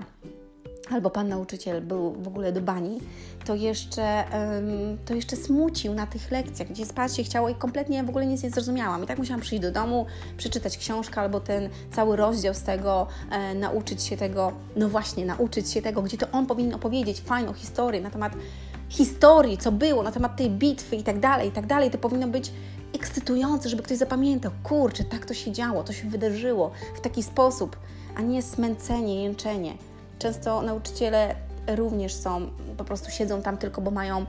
[0.91, 2.99] albo pan nauczyciel był w ogóle do bani,
[3.45, 8.03] to jeszcze, um, to jeszcze smucił na tych lekcjach, gdzie spać się chciało i kompletnie
[8.03, 9.03] w ogóle nic nie zrozumiałam.
[9.03, 10.05] I tak musiałam przyjść do domu,
[10.38, 15.71] przeczytać książkę albo ten cały rozdział z tego, e, nauczyć się tego, no właśnie, nauczyć
[15.71, 18.34] się tego, gdzie to on powinien opowiedzieć fajną historię na temat
[18.89, 21.91] historii, co było, na temat tej bitwy i tak dalej, i tak dalej.
[21.91, 22.51] To powinno być
[22.95, 27.77] ekscytujące, żeby ktoś zapamiętał, kurczę, tak to się działo, to się wydarzyło w taki sposób,
[28.15, 29.73] a nie smęcenie, jęczenie.
[30.19, 31.36] Często nauczyciele
[31.67, 34.25] również są, po prostu siedzą tam tylko, bo mają, um,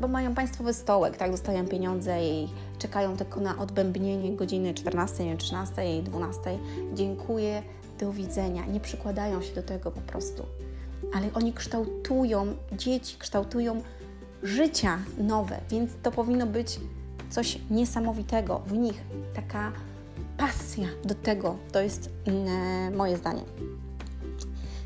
[0.00, 6.02] bo mają państwowy stołek, tak, dostają pieniądze i czekają tylko na odbębnienie godziny 14, 13,
[6.02, 6.58] 12.
[6.94, 7.62] Dziękuję,
[7.98, 8.66] do widzenia.
[8.66, 10.46] Nie przykładają się do tego po prostu.
[11.14, 13.82] Ale oni kształtują dzieci, kształtują
[14.42, 16.80] życia nowe, więc to powinno być
[17.30, 19.02] coś niesamowitego w nich,
[19.34, 19.72] taka
[20.36, 23.42] pasja do tego, to jest mm, moje zdanie.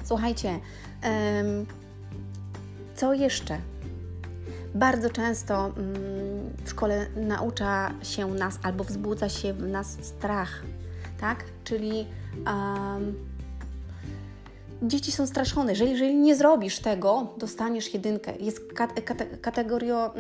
[0.05, 0.61] Słuchajcie,
[2.95, 3.59] co jeszcze?
[4.75, 5.91] Bardzo często mm,
[6.65, 10.63] w szkole naucza się nas albo wzbudza się w nas strach,
[11.21, 11.45] tak?
[11.65, 12.07] Czyli
[14.83, 15.73] dzieci są straszone.
[15.73, 18.33] Jeżeli, jeżeli nie zrobisz tego, dostaniesz jedynkę.
[18.41, 20.15] Jest kat, kat, kategorio,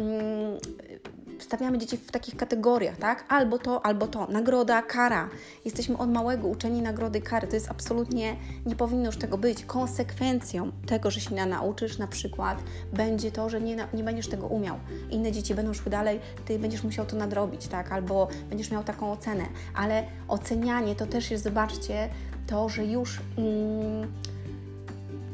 [1.40, 3.24] wstawiamy dzieci w takich kategoriach, tak?
[3.28, 4.26] Albo to, albo to.
[4.26, 5.28] Nagroda, kara.
[5.64, 7.46] Jesteśmy od małego uczeni nagrody, kary.
[7.46, 9.64] To jest absolutnie, nie powinno już tego być.
[9.64, 14.76] Konsekwencją tego, że się nauczysz na przykład, będzie to, że nie, nie będziesz tego umiał.
[15.10, 17.92] Inne dzieci będą szły dalej, ty będziesz musiał to nadrobić, tak?
[17.92, 19.44] Albo będziesz miał taką ocenę.
[19.74, 22.08] Ale ocenianie to też jest, zobaczcie,
[22.46, 23.20] to, że już...
[23.38, 24.12] Mm,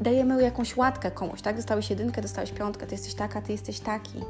[0.01, 1.57] dajemy jakąś łatkę komuś, tak?
[1.57, 4.21] Dostałeś jedynkę, dostałeś piątkę, ty jesteś taka, ty jesteś taki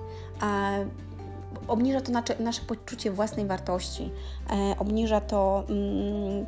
[1.68, 4.11] obniża to nasze, nasze poczucie własnej wartości,
[4.50, 6.46] e, obniża to mm,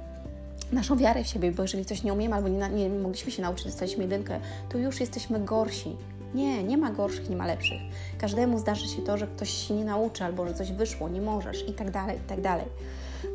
[0.72, 3.66] naszą wiarę w siebie, bo jeżeli coś nie umiemy albo nie, nie mogliśmy się nauczyć,
[3.66, 5.96] dostaliśmy jedynkę, to już jesteśmy gorsi.
[6.34, 7.80] Nie, nie ma gorszych, nie ma lepszych.
[8.18, 11.68] Każdemu zdarzy się to, że ktoś się nie nauczy albo że coś wyszło, nie możesz
[11.68, 12.66] i tak dalej, i tak dalej.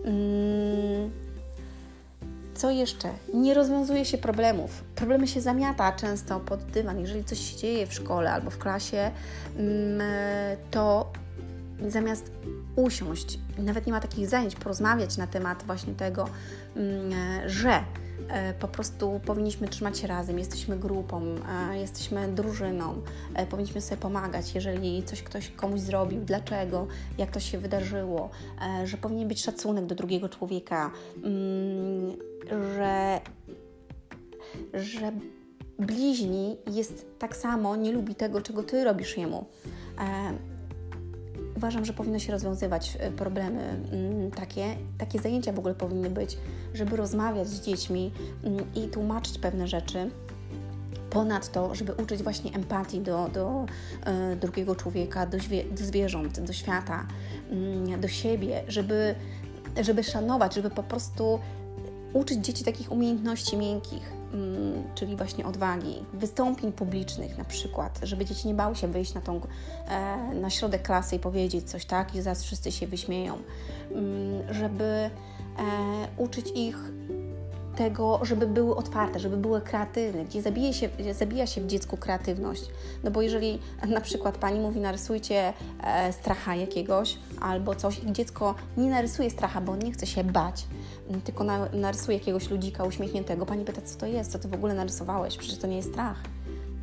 [0.05, 1.11] Mm.
[2.55, 3.09] Co jeszcze?
[3.33, 4.83] Nie rozwiązuje się problemów.
[4.95, 6.99] Problemy się zamiata często pod dywan.
[6.99, 9.11] Jeżeli coś się dzieje w szkole albo w klasie,
[9.57, 10.01] mm,
[10.71, 11.11] to
[11.91, 12.31] zamiast
[12.75, 16.27] usiąść, nawet nie ma takich zajęć, porozmawiać na temat właśnie tego,
[16.75, 17.11] mm,
[17.49, 17.83] że
[18.29, 21.35] e, po prostu powinniśmy trzymać się razem, jesteśmy grupą,
[21.71, 23.01] e, jesteśmy drużyną,
[23.35, 28.29] e, powinniśmy sobie pomagać, jeżeli coś ktoś komuś zrobił, dlaczego, jak to się wydarzyło,
[28.83, 30.91] że powinien być szacunek do drugiego człowieka,
[31.23, 32.17] mm,
[32.75, 33.21] że,
[34.73, 35.11] że
[35.79, 39.45] bliźni jest tak samo, nie lubi tego, czego ty robisz jemu
[41.57, 43.61] uważam, że powinno się rozwiązywać e, problemy
[43.91, 44.75] mm, takie.
[44.97, 46.37] Takie zajęcia w ogóle powinny być,
[46.73, 48.11] żeby rozmawiać z dziećmi
[48.43, 50.11] mm, i tłumaczyć pewne rzeczy.
[51.09, 53.65] Ponadto, żeby uczyć właśnie empatii do, do
[54.05, 55.37] e, drugiego człowieka, do,
[55.71, 57.07] do zwierząt, do świata,
[57.51, 59.15] mm, do siebie, żeby,
[59.81, 61.39] żeby szanować, żeby po prostu
[62.13, 64.22] uczyć dzieci takich umiejętności miękkich
[64.95, 69.41] czyli właśnie odwagi, wystąpień publicznych na przykład, żeby dzieci nie bały się wyjść na, tą,
[69.87, 73.37] e, na środek klasy i powiedzieć coś tak i zaraz wszyscy się wyśmieją,
[73.91, 75.09] mm, żeby e,
[76.17, 76.77] uczyć ich
[77.75, 82.63] tego, żeby były otwarte, żeby były kreatywne, gdzie zabija się, zabija się w dziecku kreatywność.
[83.03, 88.55] No bo jeżeli na przykład pani mówi, narysujcie e, stracha jakiegoś albo coś i dziecko
[88.77, 90.67] nie narysuje stracha, bo nie chce się bać,
[91.23, 94.73] tylko na, narysuje jakiegoś ludzika uśmiechniętego, pani pyta, co to jest, co ty w ogóle
[94.73, 96.17] narysowałeś, przecież to nie jest strach.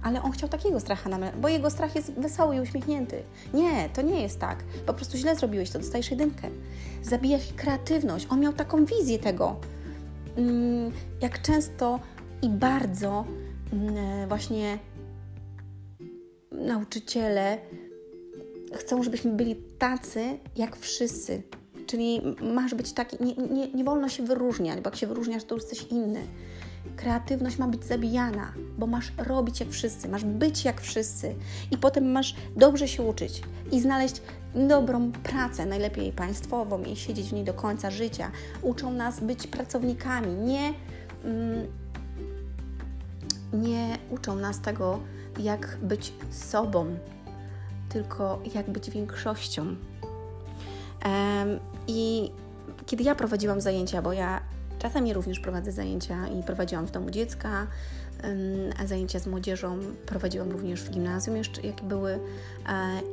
[0.03, 3.23] Ale on chciał takiego stracha, bo jego strach jest wesoły i uśmiechnięty.
[3.55, 4.65] Nie, to nie jest tak.
[4.87, 6.49] Po prostu źle zrobiłeś to, dostajesz jedynkę.
[7.03, 8.27] Zabija się kreatywność.
[8.31, 9.57] On miał taką wizję tego.
[10.37, 12.01] Mm, jak często
[12.43, 13.25] i bardzo
[13.73, 14.79] mm, właśnie
[16.53, 17.59] nauczyciele
[18.75, 21.43] chcą, żebyśmy byli tacy jak wszyscy.
[21.87, 22.23] Czyli
[22.55, 25.65] masz być taki, nie, nie, nie wolno się wyróżniać, bo jak się wyróżniasz, to już
[25.65, 26.21] jesteś inny.
[26.97, 31.35] Kreatywność ma być zabijana, bo masz robić jak wszyscy, masz być jak wszyscy
[31.71, 34.23] i potem masz dobrze się uczyć i znaleźć
[34.55, 38.31] dobrą pracę, najlepiej państwową i siedzieć w niej do końca życia.
[38.63, 40.73] Uczą nas być pracownikami, nie,
[41.25, 41.67] mm,
[43.53, 45.01] nie uczą nas tego,
[45.39, 46.87] jak być sobą,
[47.89, 49.77] tylko jak być większością.
[51.87, 52.31] I
[52.87, 54.41] kiedy ja prowadziłam zajęcia, bo ja
[54.79, 57.67] czasami również prowadzę zajęcia i prowadziłam w domu dziecka,
[58.87, 62.19] zajęcia z młodzieżą prowadziłam również w gimnazjum, jeszcze jakie były.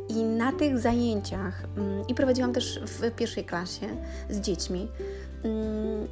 [0.10, 3.88] I na tych zajęciach, mm, i prowadziłam też w pierwszej klasie
[4.30, 4.88] z dziećmi.
[5.44, 6.08] Mm,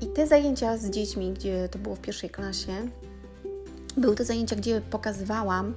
[0.00, 2.72] I te zajęcia z dziećmi, gdzie to było w pierwszej klasie,
[3.96, 5.74] były to zajęcia, gdzie pokazywałam,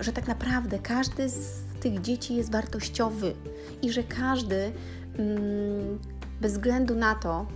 [0.00, 3.34] że tak naprawdę każdy z tych dzieci jest wartościowy
[3.82, 4.72] i że każdy,
[5.18, 5.98] mm,
[6.40, 7.46] bez względu na to,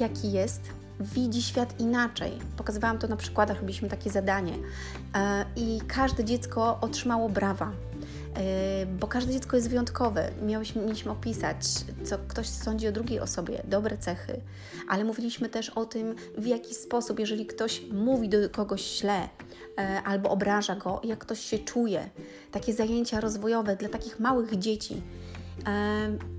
[0.00, 0.60] jaki jest,
[1.00, 2.32] widzi świat inaczej.
[2.56, 4.52] Pokazywałam to na przykładach, robiliśmy takie zadanie
[5.14, 7.72] e, i każde dziecko otrzymało brawa.
[8.36, 10.30] E, bo każde dziecko jest wyjątkowe.
[10.42, 11.64] Mieliśmy, opisać,
[12.04, 14.40] co ktoś sądzi o drugiej osobie, dobre cechy,
[14.88, 19.28] ale mówiliśmy też o tym, w jaki sposób, jeżeli ktoś mówi do kogoś źle
[19.78, 22.10] e, albo obraża go, jak ktoś się czuje.
[22.50, 25.02] Takie zajęcia rozwojowe dla takich małych dzieci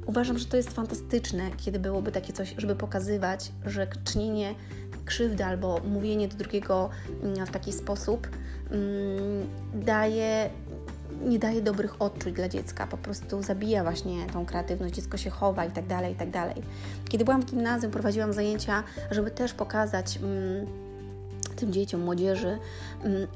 [0.06, 4.56] Uważam, że to jest fantastyczne, kiedy byłoby takie coś, żeby pokazywać, że czynienie
[5.06, 6.90] krzywdy albo mówienie do drugiego
[7.24, 8.28] mm, w taki sposób
[8.72, 10.50] mm, daje,
[11.26, 15.66] nie daje dobrych odczuć dla dziecka, po prostu zabija właśnie tą kreatywność, dziecko się chowa
[15.66, 16.56] i tak dalej, i tak dalej.
[17.10, 20.85] Kiedy byłam w gimnazjum, prowadziłam zajęcia, żeby też pokazać mm,
[21.56, 22.58] tym dzieciom, młodzieży,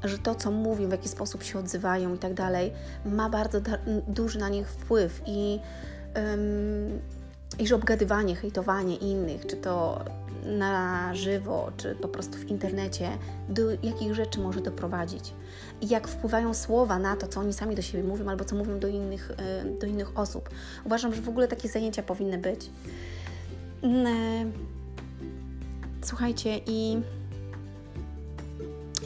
[0.04, 2.72] że to, co mówią, w jaki sposób się odzywają i tak dalej,
[3.04, 3.60] ma bardzo
[4.08, 5.60] duży na nich wpływ i,
[6.16, 7.00] um,
[7.58, 10.04] i że obgadywanie, hejtowanie innych, czy to
[10.44, 13.08] na żywo, czy po prostu w internecie,
[13.48, 15.34] do jakich rzeczy może doprowadzić.
[15.80, 18.78] I jak wpływają słowa na to, co oni sami do siebie mówią, albo co mówią
[18.78, 19.32] do innych,
[19.80, 20.50] do innych osób.
[20.84, 22.70] Uważam, że w ogóle takie zajęcia powinny być.
[26.02, 27.02] Słuchajcie, i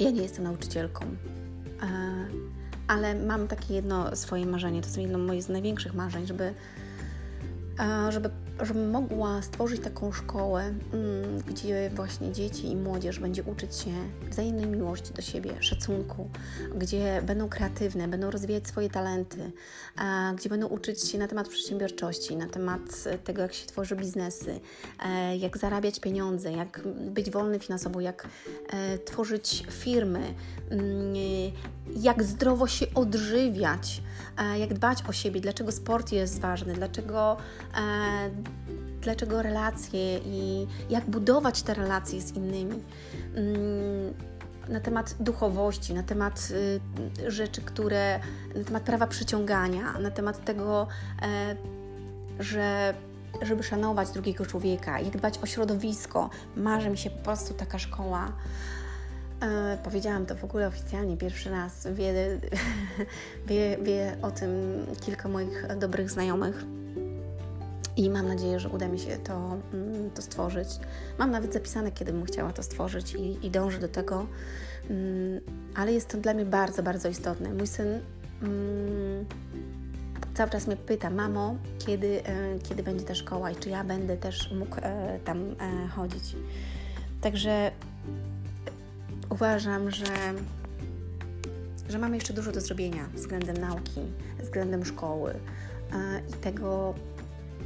[0.01, 1.87] ja nie jestem nauczycielką, e,
[2.89, 6.55] ale mam takie jedno swoje marzenie, to jest jedno moje z największych marzeń, żeby,
[7.81, 8.31] e, żeby
[8.63, 13.91] żebym mogła stworzyć taką szkołę, mm, gdzie właśnie dzieci i młodzież będzie uczyć się
[14.31, 16.31] wzajemnej miłości do siebie, szacunku,
[16.77, 19.53] gdzie będą kreatywne, będą rozwijać swoje talenty,
[20.37, 22.81] gdzie będą uczyć się na temat przedsiębiorczości, na temat
[23.25, 24.61] tego, jak się tworzy biznesy,
[25.07, 26.81] e, jak zarabiać pieniądze, jak
[27.11, 28.29] być wolny finansowo, jak
[28.71, 30.35] e, tworzyć firmy,
[30.71, 31.15] mm,
[31.97, 34.03] jak zdrowo się odżywiać,
[34.39, 37.37] e, jak dbać o siebie, dlaczego sport jest ważny, dlaczego
[39.01, 42.83] dlaczego relacje i jak budować te relacje z innymi.
[43.35, 44.15] Mm,
[44.69, 48.21] na temat duchowości, na temat y, rzeczy, które,
[48.55, 50.87] na temat prawa przyciągania, na temat tego,
[51.23, 51.57] e,
[52.41, 52.95] że
[53.43, 56.31] żeby szanować drugiego człowieka, jak dbać o środowisko.
[56.57, 58.33] Marzy mi się po prostu taka szkoła.
[59.41, 61.87] E, powiedziałam to w ogóle oficjalnie pierwszy raz.
[61.95, 62.13] Wie,
[63.49, 64.51] wie, wie o tym
[65.01, 66.65] kilka moich dobrych znajomych
[67.97, 70.69] i mam nadzieję, że uda mi się to, mm, to stworzyć.
[71.19, 74.27] Mam nawet zapisane, kiedy bym chciała to stworzyć i, i dążę do tego,
[74.91, 75.41] mm,
[75.75, 77.55] ale jest to dla mnie bardzo, bardzo istotne.
[77.55, 78.01] Mój syn
[78.43, 79.27] mm,
[80.35, 84.17] cały czas mnie pyta, mamo, kiedy, e, kiedy będzie ta szkoła i czy ja będę
[84.17, 86.37] też mógł e, tam e, chodzić.
[87.21, 87.71] Także
[89.31, 90.35] uważam, że,
[91.89, 94.01] że mamy jeszcze dużo do zrobienia względem nauki,
[94.43, 95.35] względem szkoły
[96.29, 96.95] i tego,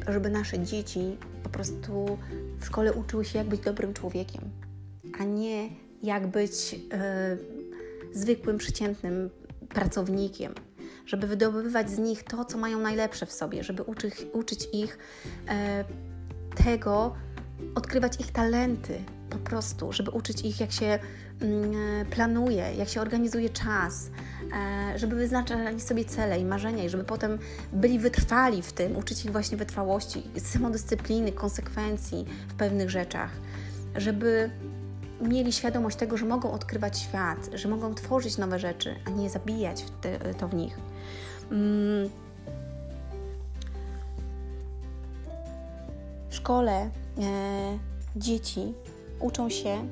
[0.08, 2.18] żeby nasze dzieci po prostu
[2.60, 4.42] w szkole uczyły się, jak być dobrym człowiekiem,
[5.18, 5.68] a nie
[6.02, 7.36] jak być e,
[8.12, 9.30] zwykłym, przeciętnym
[9.68, 10.54] pracownikiem.
[11.06, 14.98] Żeby wydobywać z nich to, co mają najlepsze w sobie, żeby uczy, uczyć ich
[15.48, 15.84] e,
[16.64, 17.14] tego,
[17.74, 18.98] odkrywać ich talenty
[19.30, 20.98] po prostu, żeby uczyć ich, jak się
[22.10, 24.10] planuje, jak się organizuje czas,
[24.52, 27.38] E, żeby wyznaczali sobie cele i marzenia i żeby potem
[27.72, 33.30] byli wytrwali w tym, uczyć ich właśnie wytrwałości, samodyscypliny, konsekwencji w pewnych rzeczach,
[33.96, 34.50] żeby
[35.20, 39.84] mieli świadomość tego, że mogą odkrywać świat, że mogą tworzyć nowe rzeczy, a nie zabijać
[40.38, 40.78] to w nich.
[41.50, 42.10] Mm.
[46.30, 46.90] W szkole e,
[48.16, 48.74] dzieci
[49.20, 49.88] uczą się,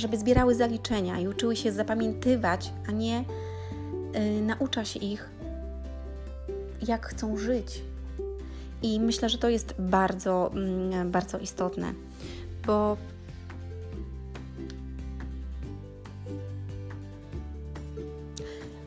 [0.00, 3.24] żeby zbierały zaliczenia i uczyły się zapamiętywać, a nie
[4.16, 5.30] Y, naucza się ich,
[6.88, 7.82] jak chcą żyć.
[8.82, 11.92] I myślę, że to jest bardzo, mm, bardzo istotne,
[12.66, 12.96] bo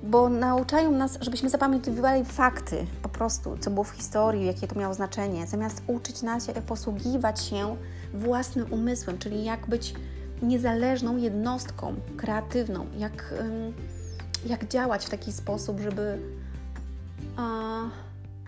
[0.03, 4.93] bo nauczają nas, żebyśmy zapamiętywali fakty, po prostu, co było w historii, jakie to miało
[4.93, 7.77] znaczenie, zamiast uczyć nas, jak posługiwać się
[8.13, 9.93] własnym umysłem, czyli jak być
[10.43, 13.33] niezależną jednostką kreatywną, jak
[14.45, 16.19] jak działać w taki sposób, żeby,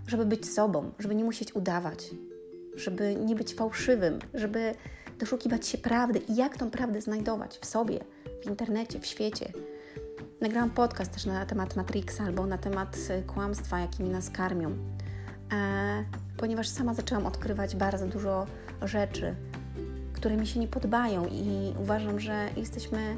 [0.08, 2.10] żeby być sobą, żeby nie musieć udawać,
[2.76, 4.76] żeby nie być fałszywym, żeby
[5.20, 8.00] doszukiwać się prawdy i jak tą prawdę znajdować w sobie,
[8.44, 9.54] w internecie, w świecie.
[10.42, 14.70] Nagrałam podcast też na temat Matrixa albo na temat y, kłamstwa, jakimi nas karmią,
[15.52, 16.06] e,
[16.38, 18.46] ponieważ sama zaczęłam odkrywać bardzo dużo
[18.82, 19.36] rzeczy,
[20.26, 23.18] które mi się nie podobają i uważam, że jesteśmy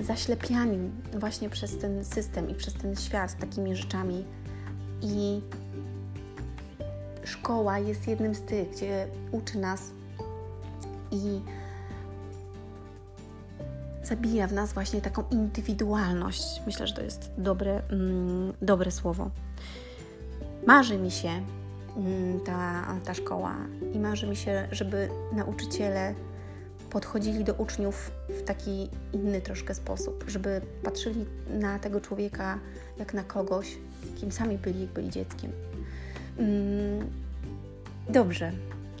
[0.00, 4.24] zaślepiani właśnie przez ten system i przez ten świat takimi rzeczami.
[5.02, 5.40] I
[7.24, 9.90] szkoła jest jednym z tych, gdzie uczy nas
[11.10, 11.40] i
[14.04, 16.62] zabija w nas właśnie taką indywidualność.
[16.66, 19.30] Myślę, że to jest dobre, mm, dobre słowo.
[20.66, 21.42] Marzy mi się
[22.44, 23.56] ta, ta szkoła
[23.94, 26.14] i marzy mi się, żeby nauczyciele
[26.90, 32.58] podchodzili do uczniów w taki inny troszkę sposób, żeby patrzyli na tego człowieka
[32.98, 33.76] jak na kogoś,
[34.20, 35.52] kim sami byli, jak byli dzieckiem.
[36.38, 37.10] Mm,
[38.08, 38.52] dobrze.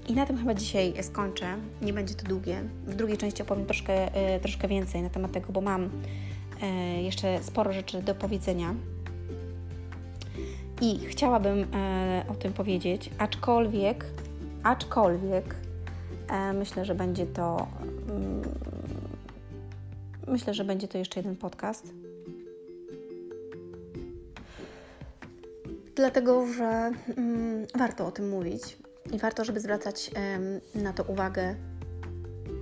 [0.08, 1.56] I na tym chyba dzisiaj skończę.
[1.82, 2.62] Nie będzie to długie.
[2.86, 5.90] W drugiej części opowiem troszkę, e, troszkę więcej na temat tego, bo mam
[6.62, 8.74] e, jeszcze sporo rzeczy do powiedzenia.
[10.80, 14.04] I chciałabym e, o tym powiedzieć, aczkolwiek,
[14.62, 15.54] aczkolwiek
[16.32, 17.66] E, myślę, że będzie to.
[18.08, 18.42] Mm,
[20.26, 21.92] myślę, że będzie to jeszcze jeden podcast.
[25.96, 28.78] Dlatego, że mm, warto o tym mówić
[29.12, 30.10] i warto, żeby zwracać
[30.74, 31.54] na to uwagę,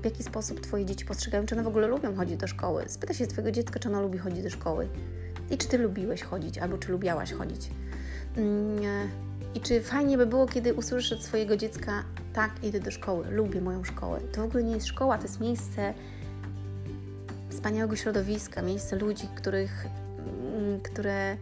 [0.03, 2.85] w jaki sposób Twoje dzieci postrzegają, czy one w ogóle lubią chodzić do szkoły.
[2.89, 4.89] Spytaj się Twojego dziecka, czy ono lubi chodzić do szkoły
[5.51, 7.71] i czy Ty lubiłeś chodzić, albo czy lubiałaś chodzić.
[8.37, 9.11] Mm,
[9.55, 13.61] I czy fajnie by było, kiedy usłyszysz od swojego dziecka, tak, idę do szkoły, lubię
[13.61, 14.21] moją szkołę.
[14.33, 15.95] To w ogóle nie jest szkoła, to jest miejsce
[17.49, 19.87] wspaniałego środowiska, miejsce ludzi, których,
[20.57, 21.37] mm, które,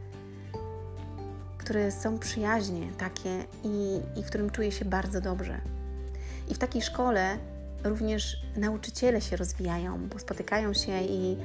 [1.58, 5.60] które są przyjaźnie takie i, i w którym czuję się bardzo dobrze.
[6.48, 7.38] I w takiej szkole
[7.84, 11.36] również nauczyciele się rozwijają, bo spotykają się i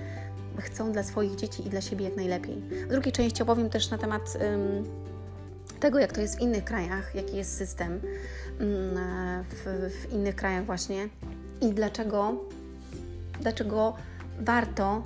[0.60, 2.56] chcą dla swoich dzieci i dla siebie jak najlepiej.
[2.88, 4.38] W drugiej części opowiem też na temat
[5.84, 8.00] tego, jak to jest w innych krajach, jaki jest system um,
[9.50, 11.10] w, w innych krajach właśnie
[11.62, 12.36] i dlaczego,
[13.42, 13.94] dlaczego
[14.40, 15.04] warto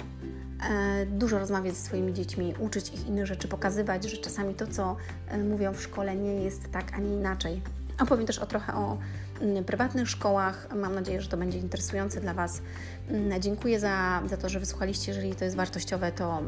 [0.70, 4.96] e, dużo rozmawiać ze swoimi dziećmi, uczyć ich innych rzeczy, pokazywać, że czasami to, co
[5.28, 7.62] e, mówią w szkole, nie jest tak, a nie inaczej.
[8.00, 8.98] Opowiem też o trochę o
[9.42, 10.68] mm, prywatnych szkołach.
[10.76, 12.62] Mam nadzieję, że to będzie interesujące dla Was.
[13.10, 15.12] Mm, dziękuję za, za to, że wysłuchaliście.
[15.12, 16.42] Jeżeli to jest wartościowe, to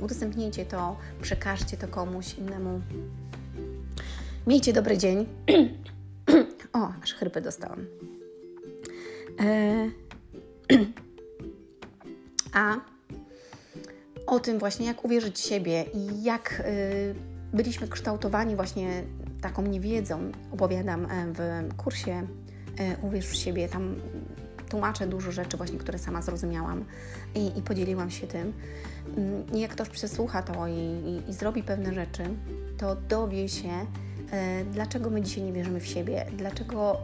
[0.00, 2.80] udostępnijcie to, przekażcie to komuś innemu.
[4.48, 5.26] Miejcie dobry dzień.
[6.72, 7.86] o, aż chrypę dostałam.
[9.40, 9.90] E...
[12.52, 12.76] A
[14.26, 17.14] o tym właśnie, jak uwierzyć w siebie i jak y,
[17.52, 19.02] byliśmy kształtowani właśnie
[19.40, 22.26] taką niewiedzą, opowiadam e, w kursie
[22.78, 23.68] e, Uwierz w siebie.
[23.68, 23.96] Tam
[24.68, 26.84] tłumaczę dużo rzeczy właśnie, które sama zrozumiałam
[27.34, 28.52] i, i podzieliłam się tym.
[29.16, 32.22] Mm, I jak ktoś przesłucha to i, i, i zrobi pewne rzeczy,
[32.78, 33.86] to dowie się,
[34.72, 36.96] dlaczego my dzisiaj nie wierzymy w siebie, dlaczego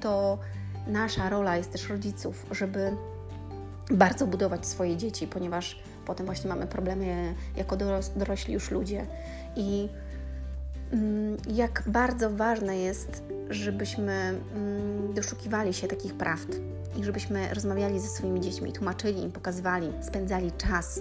[0.00, 0.38] to
[0.86, 2.96] nasza rola jest też rodziców, żeby
[3.90, 7.76] bardzo budować swoje dzieci, ponieważ potem właśnie mamy problemy jako
[8.16, 9.06] dorośli już ludzie.
[9.56, 9.88] I
[10.92, 16.56] mm, jak bardzo ważne jest, żebyśmy mm, doszukiwali się takich prawd
[16.96, 21.00] i żebyśmy rozmawiali ze swoimi dziećmi, tłumaczyli im, pokazywali, spędzali czas.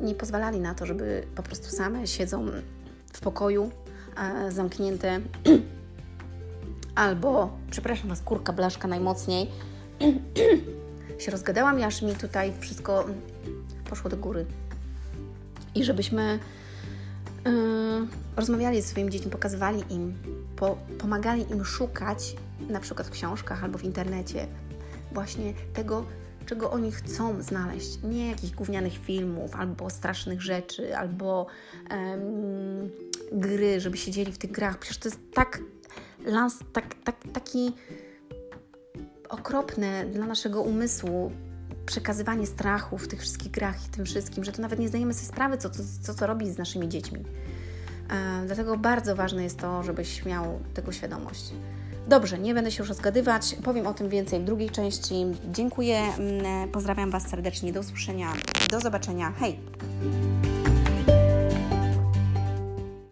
[0.00, 2.46] Nie pozwalali na to, żeby po prostu same siedzą
[3.12, 3.70] w pokoju
[4.48, 5.20] zamknięte
[6.94, 9.50] albo, przepraszam Was, kurka blaszka najmocniej,
[11.22, 13.04] się rozgadałam, aż mi tutaj wszystko
[13.90, 14.46] poszło do góry.
[15.74, 16.38] I żebyśmy
[17.44, 17.52] yy,
[18.36, 20.14] rozmawiali ze swoimi dziećmi, pokazywali im,
[20.56, 22.36] po, pomagali im szukać,
[22.68, 24.46] na przykład w książkach albo w internecie,
[25.12, 26.04] właśnie tego,
[26.46, 27.98] czego oni chcą znaleźć.
[28.02, 31.46] Nie jakichś gównianych filmów, albo strasznych rzeczy, albo
[31.90, 32.90] um,
[33.32, 34.78] gry, żeby siedzieli w tych grach.
[34.78, 35.60] Przecież to jest tak,
[36.24, 37.72] lans, tak, tak taki
[39.28, 41.32] okropne dla naszego umysłu
[41.86, 45.26] przekazywanie strachu w tych wszystkich grach i tym wszystkim, że to nawet nie zdajemy sobie
[45.26, 45.70] sprawy, co,
[46.02, 47.24] co, co robi z naszymi dziećmi.
[48.10, 51.52] E, dlatego bardzo ważne jest to, żebyś miał tego świadomość.
[52.08, 55.14] Dobrze, nie będę się już rozgadywać, powiem o tym więcej w drugiej części.
[55.52, 58.32] Dziękuję, mm, pozdrawiam Was serdecznie, do usłyszenia,
[58.70, 59.60] do zobaczenia, hej!